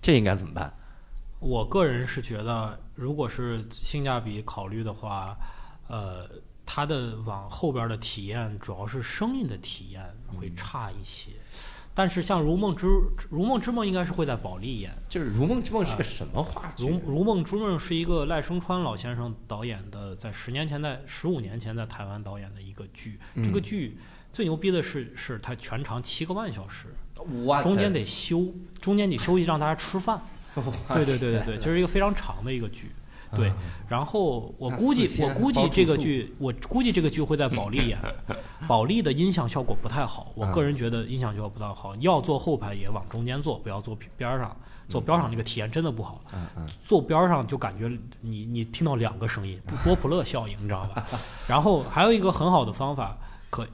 [0.00, 0.72] 这应该怎么办？
[1.38, 5.36] 我个人是觉得，如果是性价比考虑的话，
[5.88, 6.28] 呃，
[6.64, 11.32] 它的往后边的体验主要是声音的体验会差一些。
[11.94, 12.86] 但是像《如梦之
[13.30, 16.86] 如梦之梦》应该是会在保利演，就是《如梦之梦》是个什么话《剧？
[16.86, 23.18] 如如梦之梦》是一个赖声川老先生导演的，在十年前在十五年前在台湾导演的一个剧。
[23.36, 23.98] 这个嗯剧
[24.30, 26.94] 最牛逼的是，是它全长七个半小时，
[27.44, 30.22] 我中间得休，中间得休息让大家吃饭。
[30.94, 32.90] 对对对对对， 就是一个非常长的一个剧。
[33.34, 33.52] 对，
[33.88, 37.98] 然后我估计我估计这个剧，我估计这个剧会在保利演，
[38.68, 44.56] 保利的音响效果不太好，我个人觉得音响效果不太好，要坐后排也往中间坐，不要坐边儿上，
[44.88, 46.20] 坐边儿上那个体验真的不好，
[46.84, 47.90] 坐边儿上就感觉
[48.20, 51.04] 你你听到两个声音，波普勒效应，你知道吧？
[51.48, 53.18] 然后还有一个很好的方法，
[53.50, 53.66] 可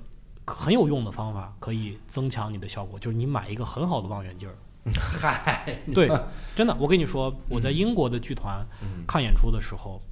[0.47, 4.57] 可很有用的方法，可以增强你的效果，就是你买一个很好的望远镜儿。
[4.95, 6.11] 嗨，对，
[6.57, 9.05] 真的，我跟你说，我在英国的剧团嗯。
[9.07, 10.03] 看演出的时候，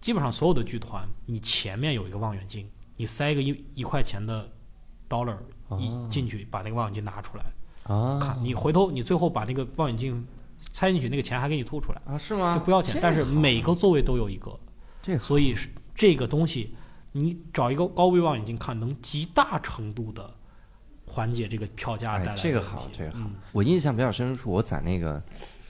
[0.00, 4.50] 基本上所有的剧团，你前面有一个望远镜，你塞一个一一块钱的
[5.08, 5.36] dollar
[5.78, 7.44] 一哦进去，把那个望远镜拿出来
[7.84, 10.26] 啊看，你回头你最后把那个望远镜
[10.72, 12.52] 塞进去，那个钱还给你吐出来，啊是吗？
[12.52, 14.58] 就不要钱，但是每个座位都有一个，
[15.00, 16.74] 这个所以是这个东西，
[17.12, 20.34] 你找一个高倍望远镜看，能极大程度的
[21.08, 23.32] 缓解这个票价带来的哎这个好这个好嗯。
[23.52, 25.20] 我印象比较深处，我在那个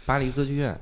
[0.04, 0.78] 巴黎歌剧院，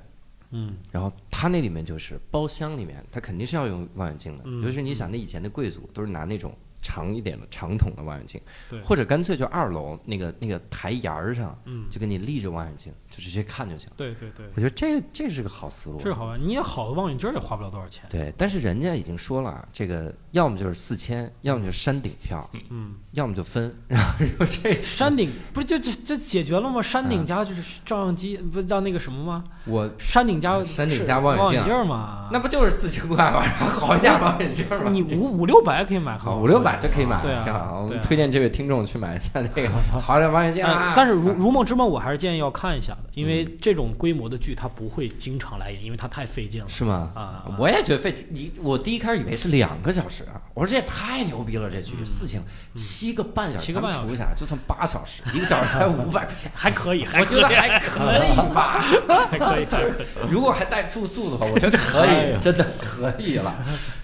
[0.51, 0.77] 嗯。
[0.91, 4.45] 然后它那里面就是包厢里面，它肯定是要用望远镜的。
[4.47, 4.63] 嗯。
[4.63, 6.53] 尤其是你想，那以前的贵族都是拿那种
[6.87, 13.89] 长一点的长筒的望远镜，对或者干脆就二楼那个那个台沿儿上嗯，就给你立着望远镜，就直接看就行。
[13.97, 15.99] 对对对，我觉得这这是个好思路。
[15.99, 16.41] 这是好玩。
[16.41, 18.05] 你也好的望远镜也花不了多少钱。
[18.09, 23.75] 对，但是人家已经说了，这个要么就是四千，要么就是山顶票，嗯，要么就分。
[23.89, 26.81] 然后说这山顶不是就就就解决了吗？
[26.81, 29.45] 山顶嗯加就是照相机，不是叫那个什么吗？
[29.65, 32.29] 我山顶加山顶加望远镜嘛？
[32.33, 33.43] 那不就是四千块吗？
[33.43, 34.91] 好一点望远镜吗？
[34.91, 37.83] 你五五六百可以买好好五六百就可以买，对啊挺好。
[37.83, 40.93] 我们推荐这位听众去买一下那个 好点望远镜啊哎。
[40.97, 46.69] 但是如《如梦之梦》，我还是建议要看一下的，因为嗯这种规模的剧它不会经常来演，因为它太费劲了。
[46.69, 47.11] 是吗？
[47.15, 52.43] 啊啊我也觉得费你，我第一开始以为是两个小时啊，我说这也太牛逼了，这剧嗯四千
[52.75, 58.83] 七个半小时，七个半除一下，就算八小时，一个小时才五百块钱，还可以，还我觉得还可以吧。
[59.31, 60.31] 还可以，还可以。
[60.31, 63.55] 如果还带住宿的话，我觉得可以，真的可以了。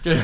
[0.03, 0.21] 就是，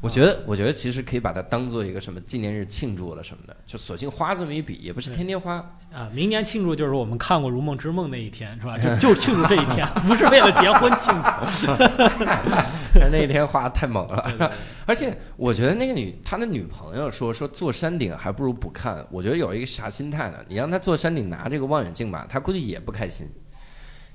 [0.00, 5.56] 我觉得，我觉得其实可以把它当做一个什么纪念日庆祝了什么的，就索性花这么一笔，也不是天天花。
[5.92, 8.78] 啊，明年庆祝就是我们看过《如梦之梦》那一天，是吧？
[8.78, 11.72] 就就庆祝这一天，不是为了结婚庆祝。
[13.12, 14.22] 那一天花得太猛了。
[14.24, 14.50] 对对对
[14.86, 20.38] 而且我觉得那个女他的女朋友说说坐山顶还不如不看，我觉得有一个啥心态呢？
[20.48, 23.28] 你让他坐山顶拿这个望远镜吧，他估计也不开心。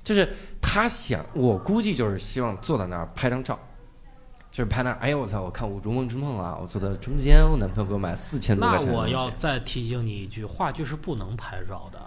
[0.04, 0.28] 就是
[0.60, 3.58] 他想，我估计就是希望坐在那儿拍张照，
[4.56, 11.98] 就是拍那，哎呦我操，我看我如梦之梦啊，我坐在中间，我男朋友给我买四千多那块钱那，我要再提醒你一句，话剧是不能拍照的。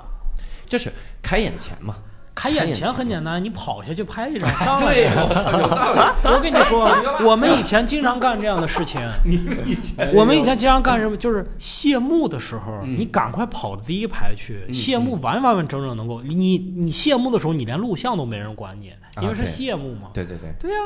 [0.65, 1.95] 就是开眼前嘛。
[2.33, 4.49] 开眼前很简单，你跑下去拍一张，
[4.81, 5.09] 对，
[6.25, 6.89] 我跟你说，
[7.23, 8.99] 我们以前经常干这样的事情。
[9.23, 11.15] 你们以前我们以前经常干什么？
[11.17, 14.63] 就是谢幕的时候，嗯你赶快跑到第一排去。
[14.67, 20.09] 嗯谢幕完完完整整能够，你你谢幕的时候，你连录像都没人管你，因为是谢幕嘛。
[20.15, 20.77] 对对对，对呀、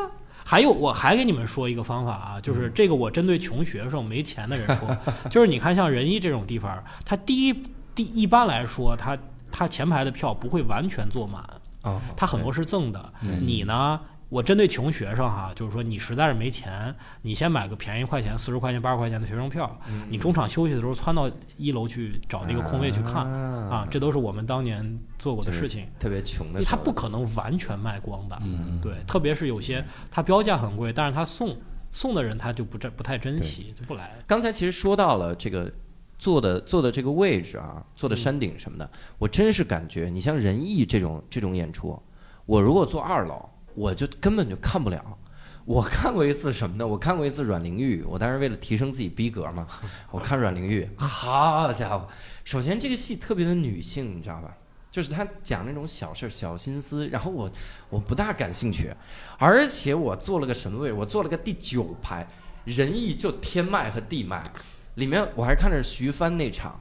[0.46, 4.98] 还有，我还给你们说一个方法啊，就是嗯这个我针对穷学生、没钱的人说，
[5.30, 7.54] 就是你看像仁义这种地方，它第一
[7.96, 9.18] 第一般来说，它
[9.52, 11.42] 它前排的票不会完全坐满，
[11.82, 13.14] 啊，它很多是赠的。
[13.22, 14.00] 嗯你呢？
[14.34, 23.32] 我针对穷学生哈，就是说你实在是没钱，你先买个便宜块钱四十块钱、八十块钱的学生票，嗯你中场休息的时候窜到一楼去找那个空位去看
[23.70, 25.86] 啊，这都是我们当年做过的事情。
[26.00, 31.56] 特别穷的因为它时候，不可能完全卖光的，嗯对，特别是有些他标价很贵，但是他送
[31.92, 34.18] 送的人他就不珍不太珍惜，就不来。
[34.26, 35.72] 刚才其实说到了这个
[36.18, 42.02] 坐的坐的这个位置啊，坐的山顶什么的，我真是感觉，你像仁义这种这种演出，
[42.48, 45.18] 我如果坐二楼，我就根本就看不了。
[45.66, 46.86] 我看过一次什么呢？
[46.86, 49.66] 我看过一次阮玲玉，我当时为了提升自己逼格嘛，
[50.12, 52.06] 我看阮玲玉，好家伙！
[52.44, 54.58] 首先这个戏特别的女性，你知道吧？
[54.92, 57.50] 就是她讲那种小事儿、小心思，然后我
[57.90, 58.94] 我不大感兴趣，
[59.40, 60.92] 而且我坐了个什么位？
[60.92, 62.28] 我坐了个第九排，
[62.66, 64.52] 仁义就天脉和地脉，
[64.96, 66.80] 里面我还看着徐帆那场，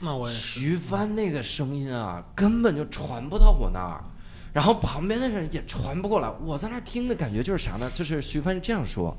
[0.00, 4.04] 那我，徐帆那个声音啊，根本就传不到我那儿，
[4.54, 6.30] 然后旁边的人也传不过来。
[6.40, 7.90] 我在那儿听的感觉就是啥呢？
[7.92, 9.14] 就是徐帆这样说：“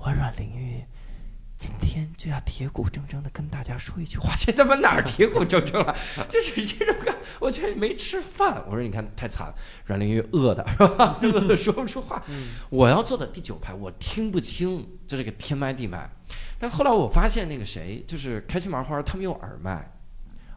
[0.00, 0.82] 我阮玲玉
[1.58, 5.94] 今天就要铁骨铮铮的跟大家说一句话。”这他妈哪儿铁骨铮铮了？
[6.28, 8.64] 就是这种感，我觉得没吃饭。
[8.66, 9.54] 我说你看太惨了，
[9.84, 11.18] 阮玲玉饿的是吧？
[11.22, 12.20] 饿的说不出话。
[12.70, 16.10] 我要坐在第九排，我听不清，就这个天麦地麦。
[16.58, 19.92] 但后来我发现那个谁，就是开心麻花，他们用耳麦。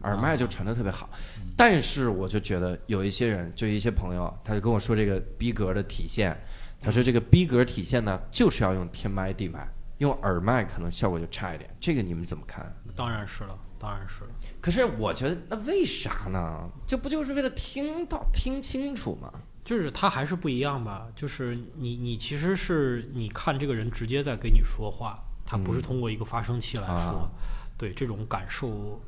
[0.05, 1.09] 耳麦就传的特别好，
[1.57, 6.37] 但是我就觉得有一些人，就一些朋友，他就跟我说这个逼格的体现，
[6.79, 11.69] 他说这个逼格体现呢，就是要用天麦地麦，用耳麦可能效果就差一点。
[11.79, 12.71] 这个你们怎么看？
[12.95, 14.29] 当然是了，当然是了。
[14.61, 16.69] 可是我觉得那为啥呢？
[16.87, 19.31] 这不就是为了听到听清楚吗？
[19.63, 27.29] 就是他还是不一样吧，就是你你其实是你看这个人直接在跟你说话，他不是嗯通过一个发声器来说，啊
[27.77, 29.01] 对这种感受。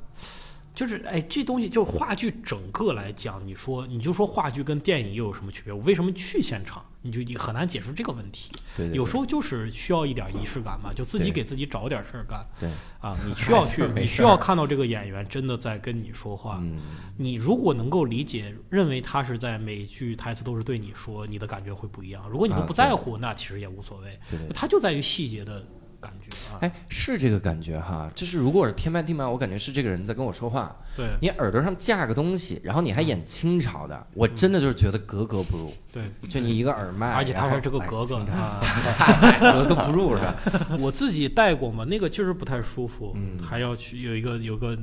[0.77, 5.73] 就是哎，这东西就是话剧整个来讲，你说你就说话剧跟电影又有什么区别？
[5.73, 6.85] 我为什么去现场？
[7.01, 8.51] 你就你很难解释这个问题。
[8.75, 13.17] 对对有时候就是需要一点仪式感嘛，就自己给自己找点事儿干对，啊。
[13.25, 16.59] 你 需要去你需要看到这个演员真的在跟你说话。
[16.61, 16.79] 嗯，
[17.17, 22.29] 你如果能够理解，认为他是在每句台词都是对你说，你的感觉会不一样。
[22.29, 24.19] 如果你都啊不在乎，那其实也无所谓。
[24.29, 25.65] 对对它就在于细节的
[25.99, 26.59] 感觉啊。
[26.61, 30.75] 哎，是这个感觉哈，就是如果是天麦地麦，我感觉是这个人在跟我说话。
[30.95, 35.71] 对你耳朵上架个东西，然后你还演清朝的，我真的就是觉得格格不入。
[35.93, 38.25] 对，就你一个耳麦，而且他还是这个格格
[39.41, 40.35] 格格不入是吧？
[40.79, 44.77] 我自己戴过嘛，那个确实不太舒服，嗯还要去有一个有个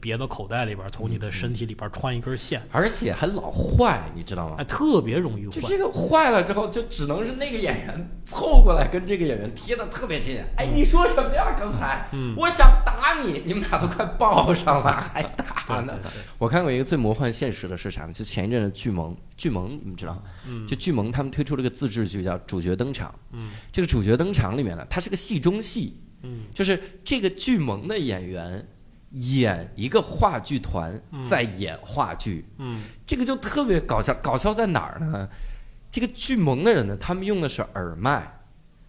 [0.00, 4.64] 别的口袋里边从你的身体里边穿一根线，而且还老坏，你知道吗哎，？
[4.64, 5.50] 特别容易坏。
[5.50, 10.36] 就这个坏了之后，就只能是那个演员凑过来跟这个演员贴的特别近。
[10.56, 11.54] 哎，你说什么呀？
[11.58, 16.10] 刚才、嗯我想打你，你们俩都快抱上了， 还打呢对对。
[16.12, 18.12] 对，我看过一个最魔幻现实的是啥呢？
[18.12, 20.22] 就前一阵的剧萌，剧萌你们知道吗？
[20.48, 23.08] 嗯就剧萌他们推出了个自制剧叫《主角登场》。
[23.32, 28.66] 嗯这个主角登场里面呢，它是个戏中戏，嗯就是这个剧萌的演员
[29.10, 34.14] 演一个话剧团嗯在演话剧，嗯这个就特别搞笑。
[34.22, 35.28] 搞笑在哪儿呢？
[35.90, 38.35] 这个剧萌的人呢，他们用的是耳麦，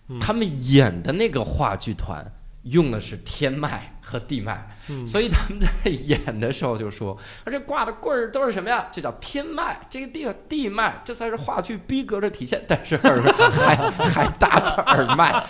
[0.10, 0.20] 嗯。
[0.20, 2.26] 他们演的那个话剧团
[2.64, 8.88] 用的是天麦和地麦，嗯，所以他们在演的时候就说：“而且挂的棍儿都是什么呀？
[8.92, 15.46] 这叫天麦，这个地方地麦，这才是话剧逼格的体现。”但是耳 还还搭着耳麦，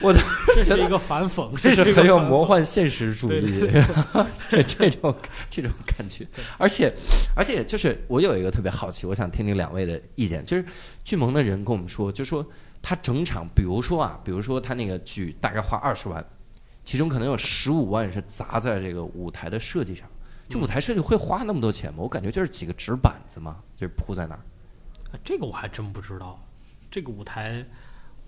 [0.00, 3.60] 我当时觉得这是一个反讽，这是很有魔幻现实主义。
[3.60, 3.84] 对。
[4.48, 5.14] 这这种
[5.50, 6.26] 这种感觉，
[6.58, 6.92] 而且
[7.34, 10.64] 而且就是我有一个特别好奇，我想听听两位的意见，就是
[11.04, 12.46] 剧萌的人跟我们说，就说
[12.82, 16.22] 他整场，比如说啊，比如说他那个剧大概花二十万，
[16.84, 20.06] 其中可能有十五万是砸在这个舞台的设计上。
[20.48, 22.00] 就舞台设计会花那么多钱吗？
[22.02, 24.40] 我感觉就是几个纸板子嘛，就是铺在那儿。
[25.12, 26.38] 啊这个我还真不知道，
[26.90, 27.64] 这个舞台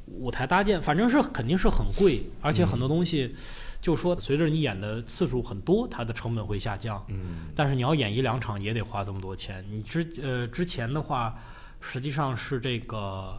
[0.07, 3.35] 舞台搭建，反正是肯定是很贵，而且很多东西，
[3.83, 7.05] 就说随着你演的次数很多，它的成本会下降。
[7.09, 9.65] 嗯但是你要演一两场也得花这么多钱。
[9.69, 11.35] 你之呃之前的话，
[11.81, 13.39] 实际上是这个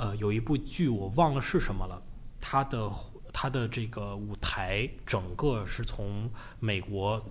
[0.00, 2.00] 呃有一部剧我忘了是什么了，
[2.40, 2.90] 它的
[3.32, 7.22] 它的这个舞台整个是从美国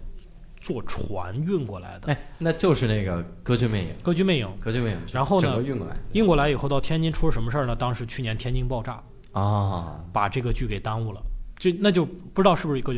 [0.62, 7.75] 坐船运过来的，哎，那就是那个歌剧魅影，歌剧魅影歌剧魅影，然后呢运过来运过来以后到天津出了什么事儿呢？
[7.75, 9.01] 当时去年天津爆炸，
[9.32, 11.21] 啊，把这个剧给耽误了，
[11.58, 12.93] 这那就不知道是不是一个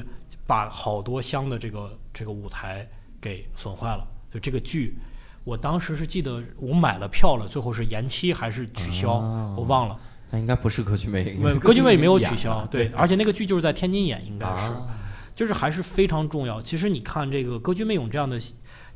[0.46, 2.86] 把好多箱的这个这个舞台
[3.22, 4.06] 给损坏了。
[4.32, 4.96] 就这个剧，
[5.44, 10.00] 我当时是记得我买了票了，最后是延期还是取消，哦我忘了。
[10.30, 14.88] 那应该不是歌剧魅影，没 歌剧魅影没有取消了，对，而且那个剧就是在天津演，应该是，啊
[15.36, 16.62] 就是还是非常重要。
[16.62, 18.40] 其实你看这个歌剧魅影这样的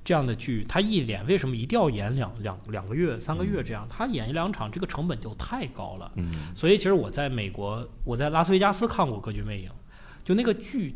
[0.04, 3.88] 这样的剧，他一演为什么一定要演两两两个月、三个月这样？
[3.90, 6.12] 他演一两场，这个成本就太高了。
[6.16, 9.70] 嗯所以其实我在美国，我在拉斯维加斯看过歌剧魅影，
[10.24, 10.96] 就那个剧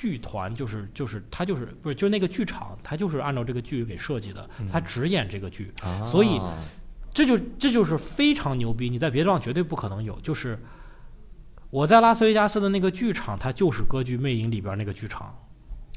[0.00, 6.40] 剧团就是就是他就是不是就是那个剧场，他就是按照这个剧给设计的，他只演这个剧，啊所以
[7.12, 10.16] 这就这就是非常牛逼，你在别的地方绝对不可能有。
[10.20, 10.56] 就是
[11.70, 15.36] 我在拉斯维加斯的那个剧场，它就是歌剧魅影里边那个剧场，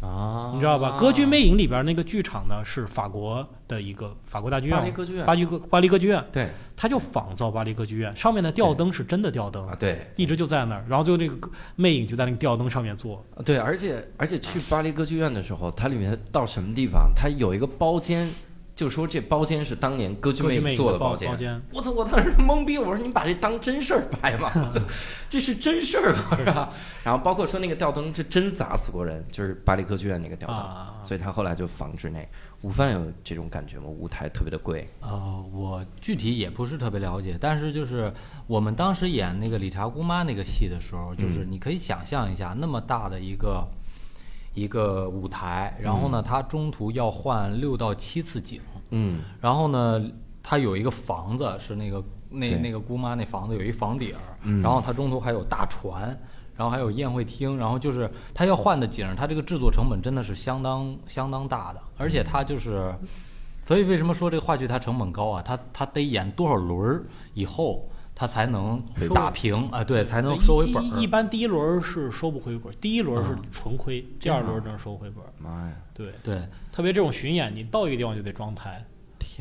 [0.01, 0.97] 啊，你知道吧？
[0.97, 6.49] 歌剧魅影里边那个剧场呢是法国的一个法国大剧院，巴黎歌剧院，巴黎歌巴黎歌剧院，对。
[6.75, 9.99] 他就仿造巴黎歌剧院，上面的吊灯是真的吊灯啊，对。
[10.15, 18.27] 一直就在那儿，然后就那个魅影就在那个吊灯上面做，对，而且而且去巴黎歌剧院的时候，它里面到什么地方，它有一个包间。
[18.75, 21.91] 就说这包间是当年歌剧魅做的包间我操！
[21.91, 24.49] 我当时懵逼，我说你把这当真事儿拍吗？
[25.29, 26.13] 这是真事儿
[26.53, 26.69] 吧？
[27.03, 32.25] 然后包括说那个吊灯是真砸死过人，就是巴黎歌剧院那个吊灯，啊，所以他后来就防止那个。
[32.61, 33.85] 午饭有这种感觉吗？
[33.85, 38.13] 舞台特别的贵，呃，我具体也不是特别了解，但是就是
[38.45, 43.67] 我们当时演那个理查姑妈那个戏的时候，就是你可以想象一下那么大的一个
[44.53, 49.21] 一个舞台，然后呢，它中途要换六到七次景，嗯。
[49.39, 50.01] 然后呢，
[50.43, 54.61] 它有一个房子是那个那那个姑妈那房子有一房顶儿，嗯。
[54.61, 56.17] 然后它中途还有大船，
[56.55, 62.93] 然后还有宴会厅，然后就是它要换的景儿，它这个制作成本真的是相当相当大的，而且它就是，
[63.65, 65.41] 所以为什么说这个话剧它成本高啊？
[65.41, 67.89] 它它得演多少轮儿以后，
[68.21, 68.79] 它才能
[69.15, 69.83] 打平啊？
[69.83, 70.99] 对，才能收回本儿。
[70.99, 75.27] 一般第一轮是收不回本儿，第一轮是纯亏，第二轮能收回本儿。
[75.39, 78.85] 妈呀，对，对特别这种巡演，你到一个地方就得装台，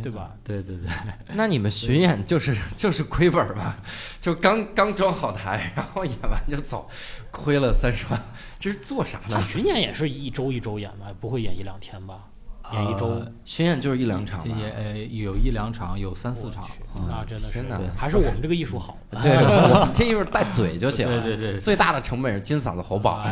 [0.03, 0.33] 对吧？
[0.43, 0.89] 对对对，
[1.37, 3.77] 那你们巡演就是就是亏本儿吧？
[4.19, 6.89] 就刚刚装好台，然后演完就走，
[7.31, 8.19] 亏了三十万，
[8.59, 9.33] 这是做啥呢？
[9.33, 12.31] 他巡演也是一周一周演吧，不会演一两天吧？
[12.73, 14.55] 演一周呃，巡演就是一两场吧。
[14.59, 16.69] 也呃有一两场，有三四场。
[17.09, 17.65] 那真的是
[17.97, 18.97] 还是我们这个艺术好。
[19.23, 21.21] 对，我们这艺术带嘴就行了。
[21.21, 23.23] 对对对最大的成本是金嗓子喉宝，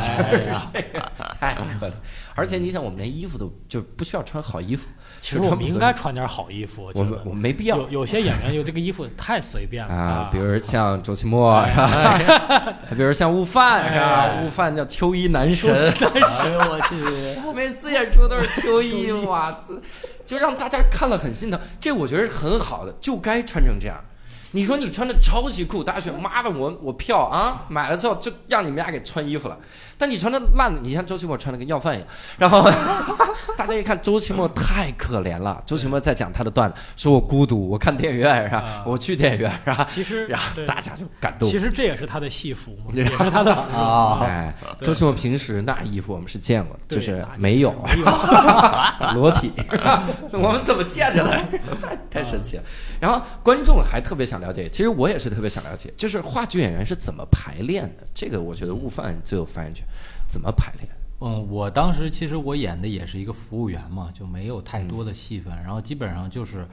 [1.39, 1.93] 太可了。
[2.35, 4.87] 而且你想，我们连衣服都就不需要穿好衣服，
[5.19, 10.29] 其实我们应该穿点好衣服，我我们我们没必要有有些演员有这个衣服太随便了啊。
[10.31, 12.73] 比如像周奇墨，是吧？
[12.95, 14.05] 比如像悟饭，是吧？
[14.05, 16.95] 哎悟饭叫秋衣男神，男神我去！
[17.53, 19.57] 每次演出都是秋衣，哇，
[20.25, 21.59] 就让大家看了很心疼。
[21.79, 23.97] 这我觉得是很好的，就该穿成这样。
[24.51, 29.55] 你说你穿的超级酷，大家选妈的我我票啊买了之后就让你们俩给穿衣服了，
[29.99, 32.63] 但你穿的烂的，你像周奇墨穿的跟要饭一样，然后
[33.57, 38.83] 大家一看周奇墨太可怜了，周奇墨在讲他的段子，说我孤独，我看电影院是吧啊？
[38.87, 39.85] 我去电影院是吧？
[39.91, 41.49] 其实然后大家就感动。
[41.49, 48.05] 其实这也是他的戏服嘛， 也是他的服啊哎，周奇墨平时那衣服我们是见过的，就是没有没有
[49.13, 49.51] 裸体，
[50.31, 51.45] 我们怎么见着的？
[52.09, 52.63] 太神奇了。
[53.01, 58.03] 然后观众还特别想了解，其实我也是特别想了解，就是话剧演员是怎么排练的？
[58.13, 59.85] 这个我觉得悟饭最有发言权，
[60.29, 60.87] 怎么排练？
[61.21, 66.65] 嗯，我当时其实我演的也是一个服务员嘛，就没有太多的戏份，然后基本上就是，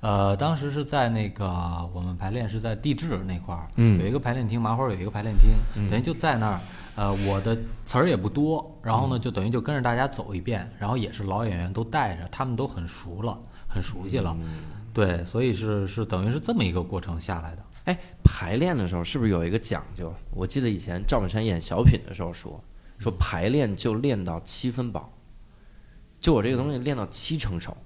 [0.00, 1.48] 呃，当时是在那个
[1.94, 6.60] 我们排练是在地质那块儿，嗯有一个排练厅，麻花有一个排练厅，等于就在那儿，
[6.96, 7.56] 呃，我的
[7.86, 14.36] 词儿也不多，然后呢，就等于就跟着大家走一遍，然后也是老演员都带着，他们都很熟了，很熟悉了，
[14.92, 17.64] 对，所以是是等于是这么一个过程下来的。
[17.84, 20.12] 哎，排练的时候是不是有一个讲究？
[20.30, 22.62] 我记得以前赵本山演小品的时候说，
[23.04, 25.12] 说排练就练到七分饱，
[26.18, 27.76] 就我这个东西练到七成熟，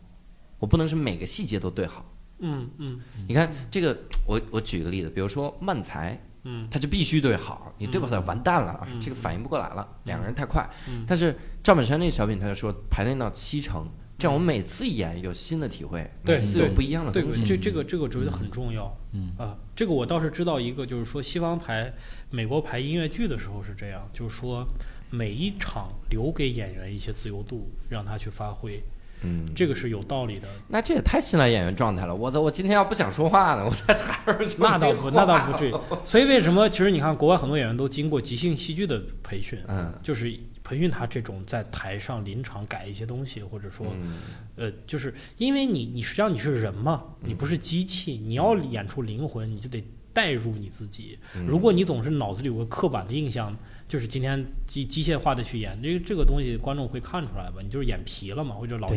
[0.61, 2.05] 我不能是每个细节都对好。
[2.39, 10.65] 嗯嗯你看这个，我我举个例子，比如说慢才，嗯他就必须对好，你对不好完蛋了这个反应不过来了，两个人太快。
[10.89, 17.45] 嗯但是赵本山那个小品，他就说排练到七成，这样我每次演有新的体会，对每次有不一样的对东西。
[17.45, 18.97] 这这个这个我觉得很重要。
[19.15, 21.93] 嗯啊，这个我倒是知道一个，就是说西方排
[22.31, 24.65] 美国排音乐剧的时候是这样，就是说
[25.11, 28.83] 每一场留给演员一些自由度，让他去发挥，
[29.23, 30.47] 嗯，这个是有道理的。
[30.69, 32.15] 那这也太信赖演员状态了。
[32.15, 35.75] 我操，我今天要不想说话呢，我在台上就 那倒不，那倒不至于。
[36.05, 40.33] 所以为什么其实你看国外很多演员都经过即兴戏剧的培训，嗯就是
[40.63, 44.19] 培训他这种在台上临场改一些东西，或者说嗯
[44.57, 49.83] 呃，就是因为你你实际上你是人嘛，你不是机器，你要演出灵魂，你就得
[50.13, 51.19] 带入你自己。
[51.35, 53.57] 嗯如果你总是脑子里有个刻板的印象，
[53.89, 57.63] 就是今天机机械化的去演，这个这个东西观众会看出来吧？
[57.63, 58.89] 你就是演皮了嘛，或者老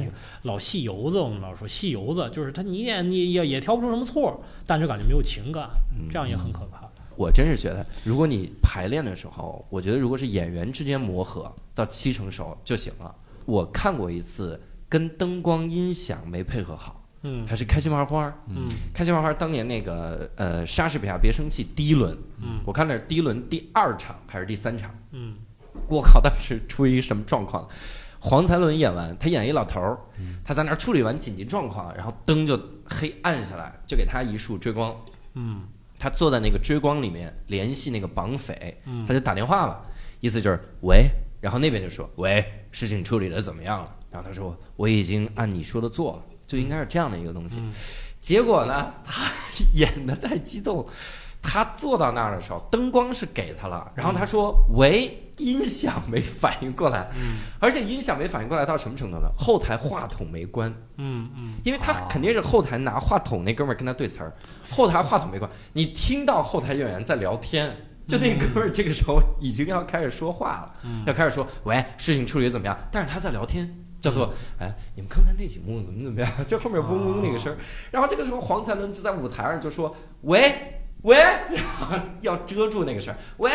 [0.44, 5.70] 老戏油子，我们老说戏油子，就是他你演你也也挑不出什么错，但是感觉没有情感，
[6.10, 6.88] 这样也很可怕。
[7.16, 13.16] 我真是觉得，如果你排练的时候，我觉得如果是演员之间磨合到七成熟就行了。
[13.46, 18.34] 我看过一次跟灯光音响没配合好，嗯还是开心麻花。
[18.48, 24.90] 嗯开心麻花当年那个呃莎士比亚别生气第一轮，嗯我看那是第一轮第二场还是第三场？
[25.12, 25.36] 嗯
[25.88, 27.68] 我靠，当时出于什么状况？
[28.20, 34.96] 黄才伦演完，他演一老头儿，嗯他在那儿处理完紧急状况，然后灯就黑暗下来，就给他一束追光。
[35.34, 35.62] 嗯
[35.98, 39.80] 他坐在那个追光里面联系那个绑匪，嗯他就打电话了，
[40.20, 41.10] 意思就是喂，
[41.40, 43.96] 然后那边就说喂，事情处理的怎么样了？
[44.12, 47.60] 然后他说我已经按你说的做了，就应该是这样的一个东西。
[47.62, 47.72] 嗯
[48.20, 49.24] 结果呢，他
[49.74, 50.86] 演的太激动，
[51.42, 59.28] 他坐到那儿的时候，灯光是给他了，然后他说喂，音响没反应过来，嗯而且音响没反应过来到什么程度呢？
[59.36, 60.72] 后台话筒没关。
[60.98, 64.32] 嗯嗯因为他肯定是后台拿话筒那哥们儿跟他对词儿，
[64.70, 67.76] 后台话筒没关，你听到后台演员在聊天，
[68.08, 72.78] 就那哥们儿这个时候已经要开始说话了，嗯要开始说喂，事情处理得怎么样？
[72.92, 73.68] 但是他在聊天，
[74.02, 76.30] 叫做哎，你们刚才那几幕怎么怎么样？
[76.46, 77.58] 就后面嗡嗡那个声儿，
[77.92, 81.16] 然后这个时候黄才伦就在舞台上就说喂喂，
[81.56, 83.52] 然后要遮住那个声儿，喂。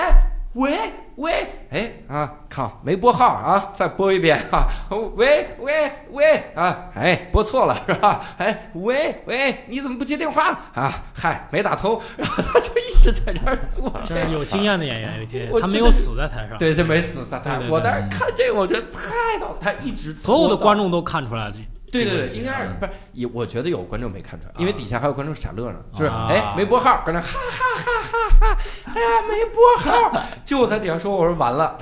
[0.57, 0.73] 喂
[1.17, 4.67] 喂，哎啊，靠，没拨号啊，再拨一遍啊，
[5.17, 8.25] 喂喂喂啊，哎，拨错了是吧？
[8.39, 10.93] 哎，喂喂，你怎么不接电话啊？
[11.15, 14.01] 嗨，没打通，然后他就一直在这儿坐着。
[14.07, 16.57] 这是有经验的演员，有经验我，他没有死在台上。
[16.57, 17.69] 对，他没死在台对对。
[17.69, 21.59] 对我当时看这个，我觉得太逗，他一直所有的观众都看出来这。
[21.93, 22.93] 对对对，应该是不是？
[23.13, 31.79] 有我觉得有观众没看出来，因为底下还有观众傻乐呢，就是啊哎没拨号，搁那哈哈哈哈哈，哎呀没拨号，就我在底下说我说完了，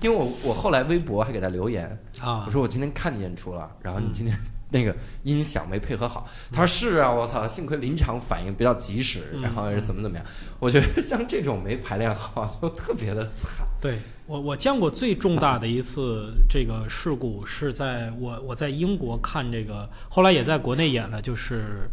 [0.00, 1.86] 因为我我后来微博还给他留言，
[2.20, 4.36] 啊我，说我今天看你演出了，然后你今天
[4.72, 6.28] 那个音响没配合好。
[6.50, 10.26] 他说是啊，我操，幸亏临场反应比较及时，嗯然后是怎么怎么样。
[10.58, 13.66] 我觉得像这种没排练好， 就特别的惨。
[13.80, 21.90] 对我，我见过最重大的一次这个事故是在我我在英国看这个，后来也在国内演了，就是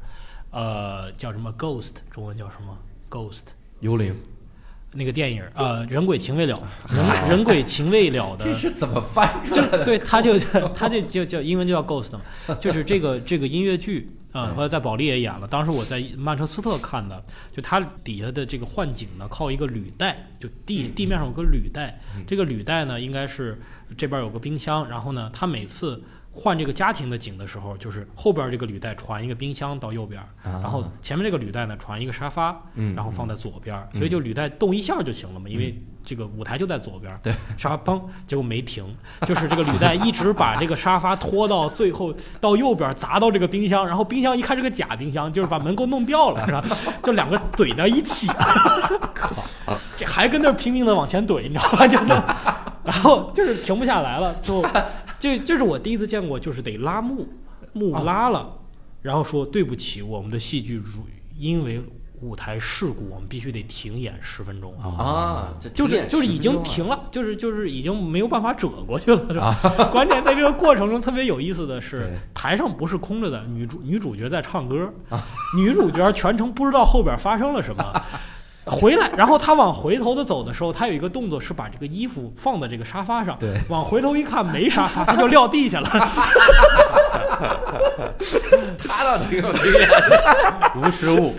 [0.51, 2.77] 呃叫什么 Ghost，中文叫什么
[3.09, 3.41] Ghost
[3.81, 4.15] 幽灵，
[4.93, 6.59] 那个电影儿呃人鬼情未了，
[6.89, 9.85] 人人鬼情未了的这是怎么翻出来的？
[9.85, 10.37] 对，他就
[10.73, 12.21] 他就就叫英文就叫 Ghost 嘛，
[12.59, 15.47] 就是这个 这个音乐剧啊，后来在保利也演了。
[15.47, 17.23] 当时我在曼彻斯特看的，
[17.55, 23.61] 就它底下的这个幻景呢，靠一个履带，就地地面上有个履带，这个履带呢应该是
[23.95, 26.01] 这边有个冰箱，然后呢，它每次。
[26.39, 32.95] 换这个家庭的景的时候，就是后边这个履带传一个冰箱到右边，然后前面这个履带呢传一个沙发，嗯。
[32.95, 37.17] 然后放在左边，所以就履带动一下就行了嘛，因为这个舞台就在左边。
[37.21, 38.83] 对，沙发砰，结果没停，
[39.27, 46.63] 就是这个履带一直把这个沙发拖到最后到右边砸到这个冰箱，然后冰箱一看是个假冰箱，就是把门给我弄掉了，是吧？
[47.03, 48.27] 就两个怼在一起，
[49.95, 51.87] 这还跟那拼命的往前怼，你知道吧？
[51.87, 52.07] 就是，
[52.83, 54.61] 然后就是停不下来了，就
[55.19, 57.27] 这这是我第一次见过，就是得拉幕，
[57.73, 58.51] 幕拉了，
[59.01, 61.03] 然后说对不起，我们的戏剧如
[61.37, 61.81] 因为
[62.21, 64.77] 舞台事故，我们必须得停演十分钟。
[64.81, 69.55] 啊，这就是就是已经停了，就是就是已经没有办法折过去了，是吧？
[69.91, 74.93] 关键在这个过程中特别有意思的是，台上不是空着的，女主女主角在唱歌，
[75.55, 78.03] 女主角全程不知道后边发生了什么。
[78.65, 85.89] 回来，然后他往回头的走的时候，他有一个动作是把这个衣服放在这个沙发上，对，往回头一看没沙发， 他就撂地下了。
[88.87, 91.33] 他倒挺有经验的，无实物，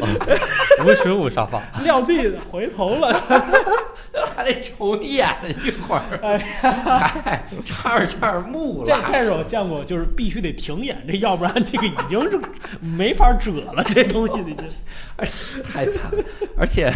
[0.84, 1.60] 无实物沙发。
[1.82, 3.14] 撂地回头了，
[4.40, 12.40] 他得重演了一会儿，哎嗨，唱着唱着木了，这是我见过，就是必须得停演，这要不然这个已经是
[12.80, 14.66] 没法折了，这东西已经。
[15.70, 16.24] 太惨了。
[16.56, 16.90] 而且，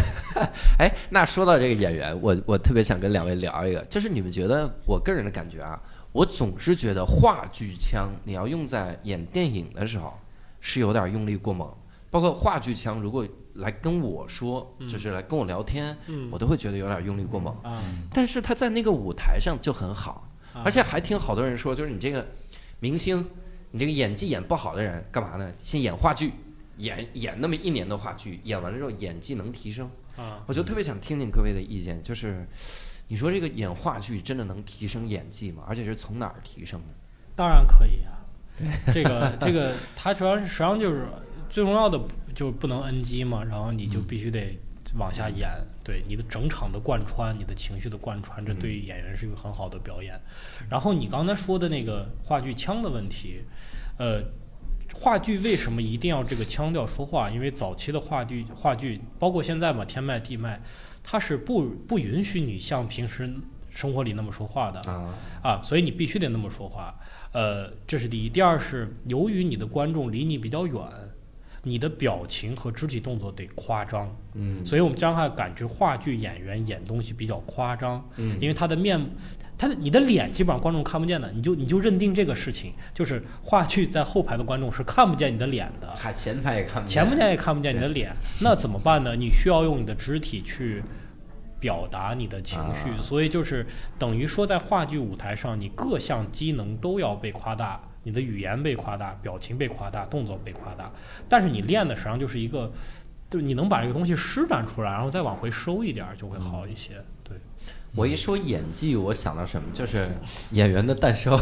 [0.79, 5.79] 哎，那说到这个演员，我我特别想跟两位聊一个，就是你们觉得，我个人的感觉啊，
[6.11, 10.11] 我总是觉得话剧腔你要用在演电影的时候，
[10.59, 11.71] 是有点用力过猛。
[12.09, 17.53] 包括话剧腔，如果来跟我说，就是来跟我聊天，嗯我都会觉得有点用力过猛。
[17.63, 17.81] 啊，
[18.11, 22.25] 但是他在那个舞台上就很好，啊而且还听好多人说，就是你这个
[22.79, 23.25] 明星，
[23.71, 25.53] 你这个演技演不好的人，干嘛呢？
[25.57, 26.31] 先演话剧，
[26.77, 29.89] 演演那么一年的话剧，演完了之后演技能提升。
[30.17, 32.47] 啊，我就特别想听听各位的意见，就是
[33.07, 35.63] 你说这个演话剧真的能提升演技吗？
[35.67, 36.93] 而且是从哪儿提升的？
[37.35, 38.11] 当然可以啊。
[38.93, 41.05] 这个这个，它主要是实际上就是
[41.49, 41.99] 最重要的
[42.33, 44.57] 就是不能 NG 嘛，然后你就必须得
[44.97, 45.49] 往下演，
[45.83, 50.19] 对你的整场的贯穿，你的情绪的贯穿，这对于演员是一个很好的表演。
[50.69, 53.41] 然后你刚才说的那个话剧腔的问题，
[53.97, 54.23] 呃。
[54.93, 57.29] 话剧为什么一定要这个腔调说话？
[57.29, 60.61] 因为早期的话剧，话剧包括现在嘛，天麦地麦，
[61.03, 63.29] 它是不不允许你像平时
[63.69, 64.79] 生活里那么说话的。
[64.89, 66.95] 啊，啊，所以你必须得那么说话。
[67.33, 68.29] 呃，这是第一。
[68.29, 70.75] 第二是由于你的观众离你比较远，
[71.65, 74.65] 你的表情和肢体动作得夸张，嗯。
[74.65, 78.37] 所以我们张翰感觉话剧演员演东西比较夸张，嗯。
[78.39, 79.05] 因为他的面。
[79.57, 89.15] 他的你的脸基本上观众看不见的，你就你就认定这个事情，就是话剧在后排的观众是看不见你的脸的，嗨，前排也看不见，前不见也看不见你的脸，那怎么办呢？
[89.15, 90.83] 你需要用你的肢体去
[91.57, 93.01] 表达你的情绪，啊。
[93.01, 93.65] 所以就是
[93.97, 100.89] 等于说，在话剧舞台上，你各项机能都要被夸大，你的语言被夸大，表情被夸大，动作被夸大，
[101.27, 102.71] 但是你练的实际上就是一个，
[103.29, 107.03] 就是你能把这个东西施展出来，然后再往回收一点儿，就会好一些。
[107.23, 107.35] 对
[107.95, 109.67] 我一说演技，我想到什么？
[109.73, 110.09] 就是
[110.51, 111.33] 演员的诞生。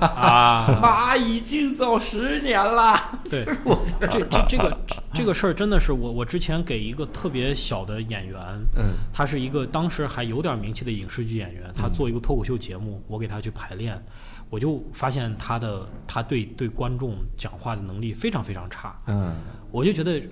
[0.00, 3.20] 啊， 妈，已经走十年了。
[3.24, 4.80] 对就是我觉得这这这个
[5.12, 8.40] 这个事儿真的是我我之前给一个特别小的演员，
[8.74, 14.02] 嗯他是一个当时还有点名气的影视剧演员，他做一个脱口秀节目，我给他去排练，
[14.50, 19.34] 我就发现他的他对对观众讲话的能力非常非常差，嗯
[19.70, 20.22] 我就觉得，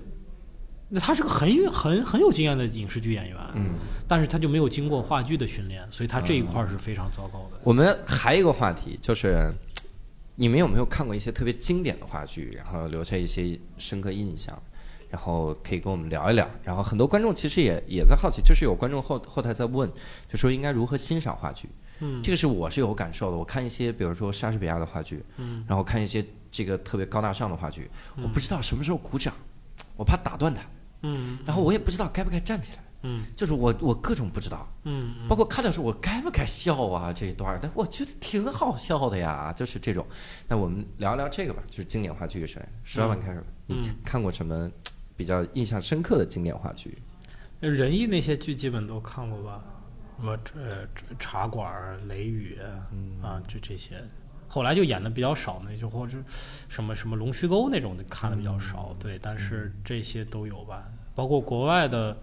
[0.88, 3.74] 那他是个很很很有经验的影视剧演员，嗯。
[4.08, 7.60] 但是他就没有经过话剧的训练，所以他这一块是非常糟糕的。
[7.64, 9.52] 我们还有一个话题，就是
[10.36, 14.56] 你们有没有看过一些特别经典的话剧，然后留下一些深刻印象，
[15.10, 16.48] 然后可以跟我们聊一聊。
[16.62, 19.90] 然后很多观众其实也也在好奇，就是有观众后后台在问，
[20.30, 21.68] 就说应该如何欣赏话剧。
[22.00, 23.36] 嗯这个是我是有感受的。
[23.36, 27.90] 我看一些比如说莎士比亚的话剧，嗯然后看一些这个特别高大上的话剧，
[28.22, 29.34] 我不知道什么时候鼓掌，
[29.96, 30.60] 我怕打断他，
[31.02, 32.78] 嗯然后我也不知道该不该站起来。
[33.02, 40.04] 嗯就是我我各种不知道，嗯嗯包括看的时候我该不该笑啊这一段儿，但我觉得挺好笑的呀，就是这种。
[40.48, 44.68] 那我们聊一聊这个吧，就是经典话剧是十二万开始吧，你嗯看过什么
[45.14, 46.98] 比较印象深刻的经典话剧？
[47.60, 49.62] 仁义那些剧基本都看过吧？
[50.18, 50.86] 什么呃
[51.18, 52.58] 茶馆儿、雷雨
[52.92, 54.02] 嗯啊，这这些，
[54.48, 56.18] 后来就演的比较少那，就或者
[56.68, 62.18] 什么什么龙须沟那种的看的比较少，嗯对，但是这些都有吧，包括国外的，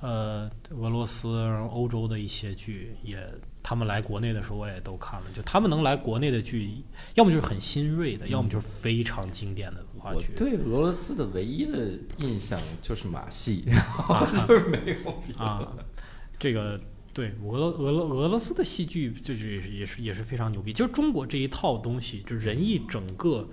[0.00, 3.28] 呃，俄罗斯、然后欧洲的一些剧也。
[3.66, 5.26] 他们来国内的时候，我也都看了。
[5.34, 10.34] 就他们能来国内的剧，要么就是很新锐的，要么就是非常经典的话我剧。
[10.36, 13.64] 对俄罗斯的唯一的印象就是马戏，
[14.06, 15.42] 啊 就是没有别的。
[15.42, 15.72] 啊，
[16.38, 16.78] 这个
[17.14, 23.48] 对俄罗俄罗俄罗斯的戏剧就是也是也是非常牛逼，就是中国这一套东西，就仁义整个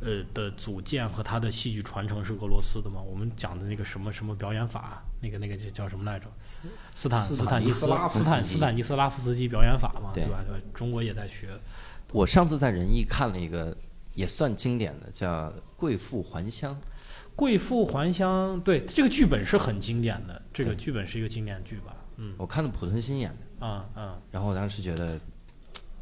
[0.00, 3.02] 呃的组建和它的戏剧传承是俄罗斯的嘛。
[3.02, 6.26] 我们讲的那个什么什么表演法，那个那个叫叫什么来着？
[6.94, 10.44] 斯坦斯斯坦尼斯斯拉夫斯坦斯坦尼斯拉夫斯基表演法嘛，对对吧？
[10.46, 10.62] 对吧？
[10.72, 11.48] 中国也在学。
[12.12, 13.76] 我上次在仁义看了一个
[14.14, 16.72] 也算经典的，叫《贵妇还乡》。
[17.34, 21.96] 贵妇还乡，对这个剧本是很经典的，这个剧本是一个经典剧吧？
[22.20, 22.34] 嗯。
[22.36, 24.18] 我看了濮存昕演的，啊啊。
[24.30, 25.18] 然后我当时觉得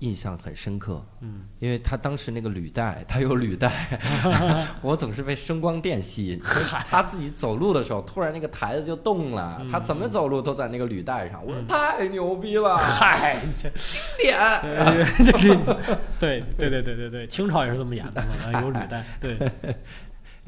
[0.01, 1.43] 印象很深刻，嗯。
[1.59, 3.99] 因为他当时那个履带，他有履带，
[4.83, 6.41] 我总是被声光电吸引。
[6.89, 9.71] 他自己走路的时候，突然那个台子就动了，嗯。
[9.71, 13.69] 他怎么走路都在那个履带上，我说太牛逼了，嗨，这
[14.23, 14.39] 点。
[14.39, 15.49] 呃，这是
[16.21, 19.37] 对对对对对对，清朝也是这么演的嘛，啊有履带，对，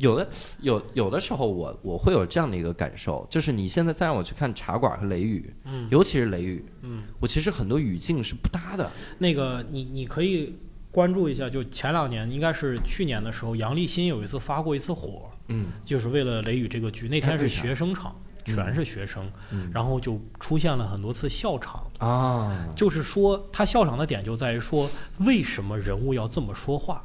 [0.01, 0.29] 有的
[0.61, 8.91] 有有的时候我我会有这样的一个感受，就是你现在再让我去看茶馆和雷雨，嗯尤其是雷雨，嗯，我其实很多语境是不搭的。
[9.19, 10.57] 那个你你可以
[10.91, 27.05] 关注一下，就前两年应该是去年的时候，杨立新有一次发过一次火，嗯就是为了《雷雨》这个剧，那天是学生场，全是学生，嗯然后就出现了很多次笑场，啊，就是说他笑场的点就在于说，为什么人物要这么说话？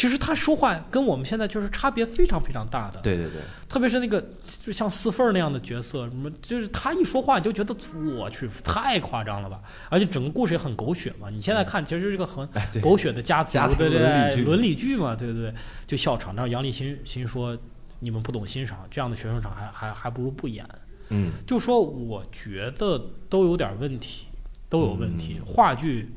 [0.00, 4.30] 其实他说话跟我们现在就是差别非常非常大的，对对对，特别是那个
[4.64, 7.76] 就像四凤儿那样的角色，什么就是他一说话你就觉得
[8.16, 11.28] 我去太夸张了吧，而且整个故事也很狗血嘛。
[11.28, 12.48] 你现在看其实是个很
[12.80, 15.54] 狗血的家族，家庭对对对，伦理剧伦理剧嘛，对对对，
[15.86, 16.34] 就笑场。
[16.34, 17.54] 然后杨立新新说
[17.98, 20.66] 你们不懂欣赏，这样的学生场还还还不如不演。
[21.10, 22.98] 嗯就说我觉得
[23.28, 24.24] 都有点问题，
[24.70, 25.36] 都有问题。
[25.40, 26.08] 嗯话剧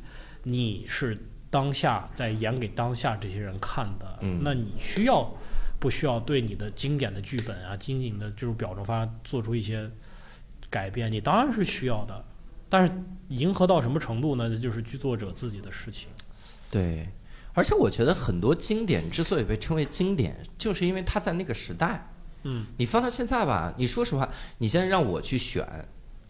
[0.44, 1.18] 你是
[1.54, 5.32] 当下在演给当下这些人看的，嗯那你需要
[5.80, 9.88] 不需要对你的经典的剧本啊、经典的这种表征方案做出一些
[10.68, 11.12] 改变？
[11.12, 12.26] 你当然是需要的，
[12.68, 12.92] 但是
[13.30, 14.50] 迎合到什么程度呢？
[14.50, 16.10] 那就是剧作者自己的事情。
[16.72, 17.08] 对。
[17.54, 22.10] 而且我觉得很多经典之所以被称为经典，就是因为它在那个时代。
[22.46, 24.28] 嗯你放到现在吧，你说实话，
[24.58, 25.64] 你现在让我去选，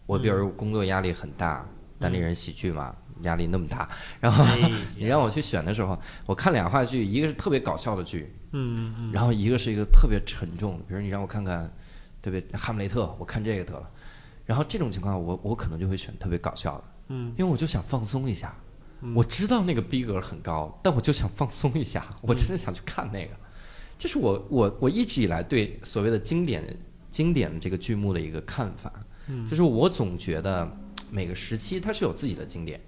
[0.04, 1.66] 我比如工作压力很大，
[1.98, 3.88] 单立人喜剧嘛，压力那么大，
[4.20, 11.72] 然后哎 你让我去选的时候，我看俩话剧，一个是特别搞笑的剧，嗯嗯嗯，然后一个是一个特别沉重的，比如你让我看看，
[12.20, 12.58] 对不对？
[12.58, 13.90] 哈姆雷特，我看这个得了。
[14.46, 18.54] 然后这种情况，我我可能就会选特别搞笑的，嗯因为我就想放松一下。
[19.00, 23.30] 嗯我知道那个逼格很高，但我就想放松一下，我真的想去看那个。
[23.98, 26.76] 这是我我我一直以来对所谓的经典
[27.10, 28.92] 经典的这个剧目的一个看法，
[29.28, 30.66] 嗯就是我总觉得
[31.10, 32.80] 每个时期它是有自己的经典。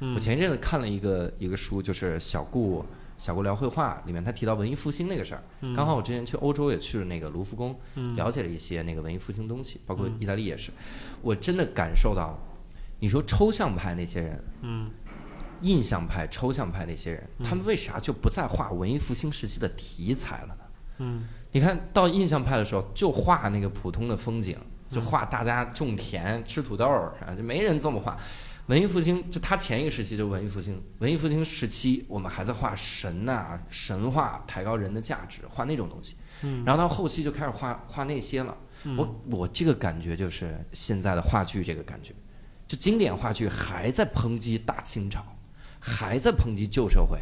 [0.00, 2.84] 嗯我前一阵子看了一个一个书，就是小顾
[3.18, 5.42] 小顾聊绘画，里面他提到文艺复兴那个事儿。
[5.60, 10.70] 嗯刚好我之前去欧洲也去了那个卢浮宫，嗯了解了一些那个文艺复兴东西，包括嗯意大利也是。
[11.20, 12.38] 我真的感受到，
[12.98, 14.90] 你说抽象派那些人，嗯
[15.60, 20.64] 印象派、抽象派那些人，嗯他们为啥就不再画文艺复兴时期的题材了呢？
[21.00, 24.56] 嗯你看到印象派的时候，就画那个普通的风景，
[24.88, 28.16] 就画大家种田、吃土豆儿啊，就没人这么画。
[28.70, 36.14] 文艺复兴就他前一个时期就文艺复兴，文艺复兴时期我们还在画神呐、神话，抬高人的价值，画那种东西。
[36.42, 38.56] 嗯，然后到后期就开始画画那些了。
[38.84, 38.96] 嗯。
[38.96, 42.14] 我我这个感觉就是现在的话剧这个感觉，
[42.68, 45.20] 就经典话剧还在抨击大清朝，
[45.80, 47.18] 还在抨击旧社会。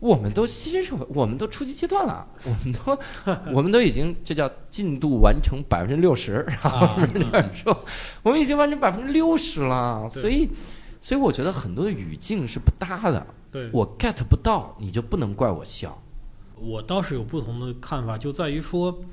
[0.00, 2.98] 我们都新社会，我们都初级阶段了，我们都
[3.54, 7.00] 我们都已经这叫进度完成百分之六十，然后
[7.54, 7.84] 说，
[8.22, 10.50] 我们已经完成百分之六十了，所以
[11.04, 16.02] 所以我觉得很多的语境是不搭的，对我 get 不到，你就不能怪我笑。
[16.56, 19.04] 我倒是有不同的看法，就在于说，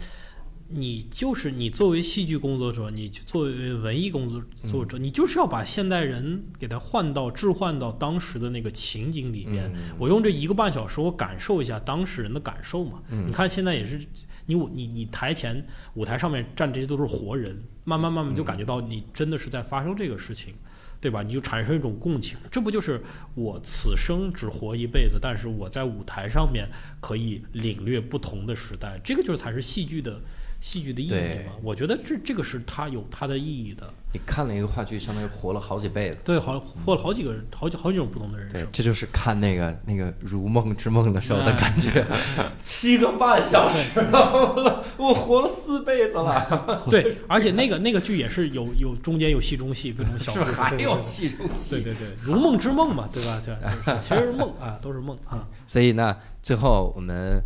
[0.70, 9.70] 你就是你作为戏剧工作者，你作为文艺工作作者，你就是要把现代人给他换到置换到当时的那个情景里面。
[9.76, 13.02] 嗯我用这一个半小时，我感受一下当事人的感受嘛。
[13.10, 14.00] 嗯你看现在也是，
[14.46, 20.54] 你舞你你台前舞台上面站这些都是活人，慢慢慢慢就感觉到你真的是在发生这个事情。
[21.02, 21.24] 对吧？
[21.24, 23.02] 你就产生一种共情，这不就是
[23.34, 26.70] 我此生只活一辈子，但是我在舞台上面
[27.02, 30.22] 可以领略不同的时代，这个就是才是戏剧的
[30.62, 31.14] 戏剧的意义？
[31.62, 33.94] 我觉得这这个是它有它的意义的。
[34.14, 36.18] 你看了一个话剧，相当于活了好几辈子。
[36.24, 38.62] 对，好活了好几个人，好几好几种不同的人生，。
[38.62, 42.06] 对这就是看那个那个《如梦之梦》的时候的感觉，
[42.62, 51.76] 七个半小时了，我活了四辈子了，对，而且那个那个剧也是有有中间有戏中戏，各种小是还有戏中戏？
[51.76, 53.42] 对对对，如梦之梦嘛，对吧？
[53.44, 55.48] 对，就是其实是梦啊，都是梦啊。
[55.66, 57.42] 所以呢，最后我们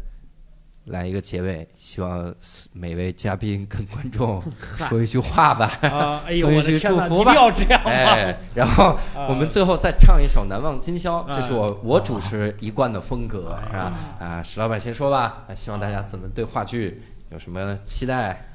[0.86, 2.34] 来一个结尾，希望
[2.72, 4.42] 每位嘉宾跟观众
[4.88, 5.66] 说一句话吧。
[5.82, 7.90] 啊，哎呦，送一句祝福吧要这样吗？
[7.90, 13.94] 哎，然后我们最后再唱一首《难忘今宵》，啊这是我我主持一贯的风格，哎是吧？
[14.20, 18.50] 啊，石老板先说吧，啊希望大家怎么对话剧有什么期待？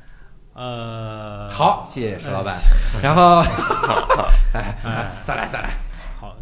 [0.53, 2.57] 呃，好，谢谢石老板。
[3.03, 3.41] 然后，
[4.53, 5.70] 哎，哎再来再来，
[6.20, 6.37] 好，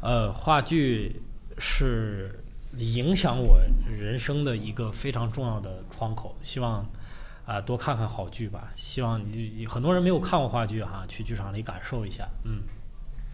[0.00, 1.20] 呃，话剧
[1.58, 2.44] 是
[2.78, 6.86] 影响我人生的一个非常重要的窗口，希望
[7.44, 8.68] 啊、多看看好剧吧。
[8.74, 12.28] 希望你很多人没有看过话剧哈，去剧场里感受一下。
[12.44, 12.62] 嗯，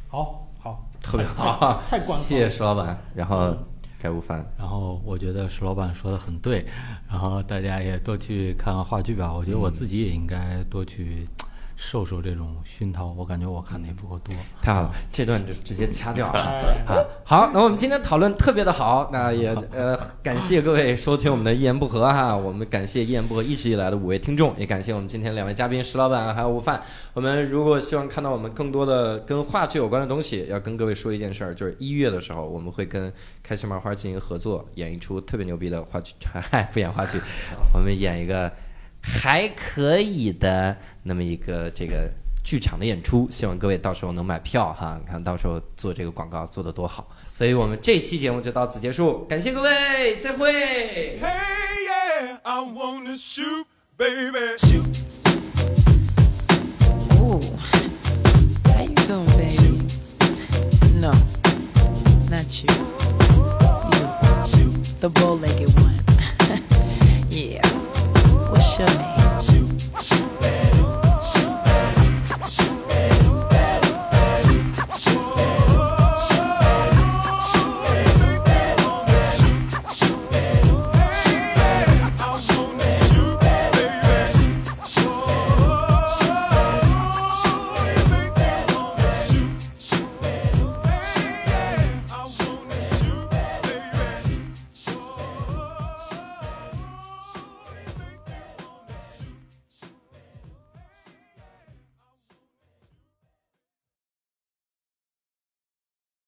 [0.09, 2.99] 好，好，特别好，太太官方谢谢石老板。
[3.15, 3.59] 然后嗯
[3.99, 6.67] 该午饭，然后我觉得石老板说的很对，
[7.09, 9.33] 然后大家也多去看看话剧吧。
[9.33, 11.27] 我觉得我自己也应该多去
[11.83, 13.13] 受受这种熏陶。
[13.13, 14.33] 我感觉我看的也不够多。
[14.63, 16.55] 太好了，这段就直接掐掉啊，
[17.25, 26.81] 好，那我们今天讨论特别的好，那也呃感谢各位收听我们的一言不合哈，我们感谢一言不合一直以来的五位听众，也感谢我们今天两位嘉宾石老板还有吴范。
[27.15, 33.13] 我们如果希望看到我们更多的跟话剧有关的东西，要跟各位说一件事儿，就是一月的时候我们会跟
[33.43, 37.19] 开心麻花进行合作，演一出特别牛逼的话剧，嗨，不演话剧，
[37.75, 38.51] 我们演一个
[39.03, 42.11] 还可以的那么一个这个。
[42.45, 47.09] 剧场的演出，希望各位到时候能买票哈，你看到时候做这个广告做得多好。
[47.25, 50.51] 所以我们这期节目就到此结束，感谢各位，再会。
[51.21, 53.65] Hey, yeah, I wanna shoot,
[53.97, 54.59] baby.
[54.59, 54.85] Shoot.
[57.21, 57.41] Ooh,
[58.65, 59.87] how you doing, baby?
[61.01, 61.13] No,
[62.29, 62.67] not you.
[64.59, 66.02] You, the bow-legged one.
[68.73, 69.22] Shemay.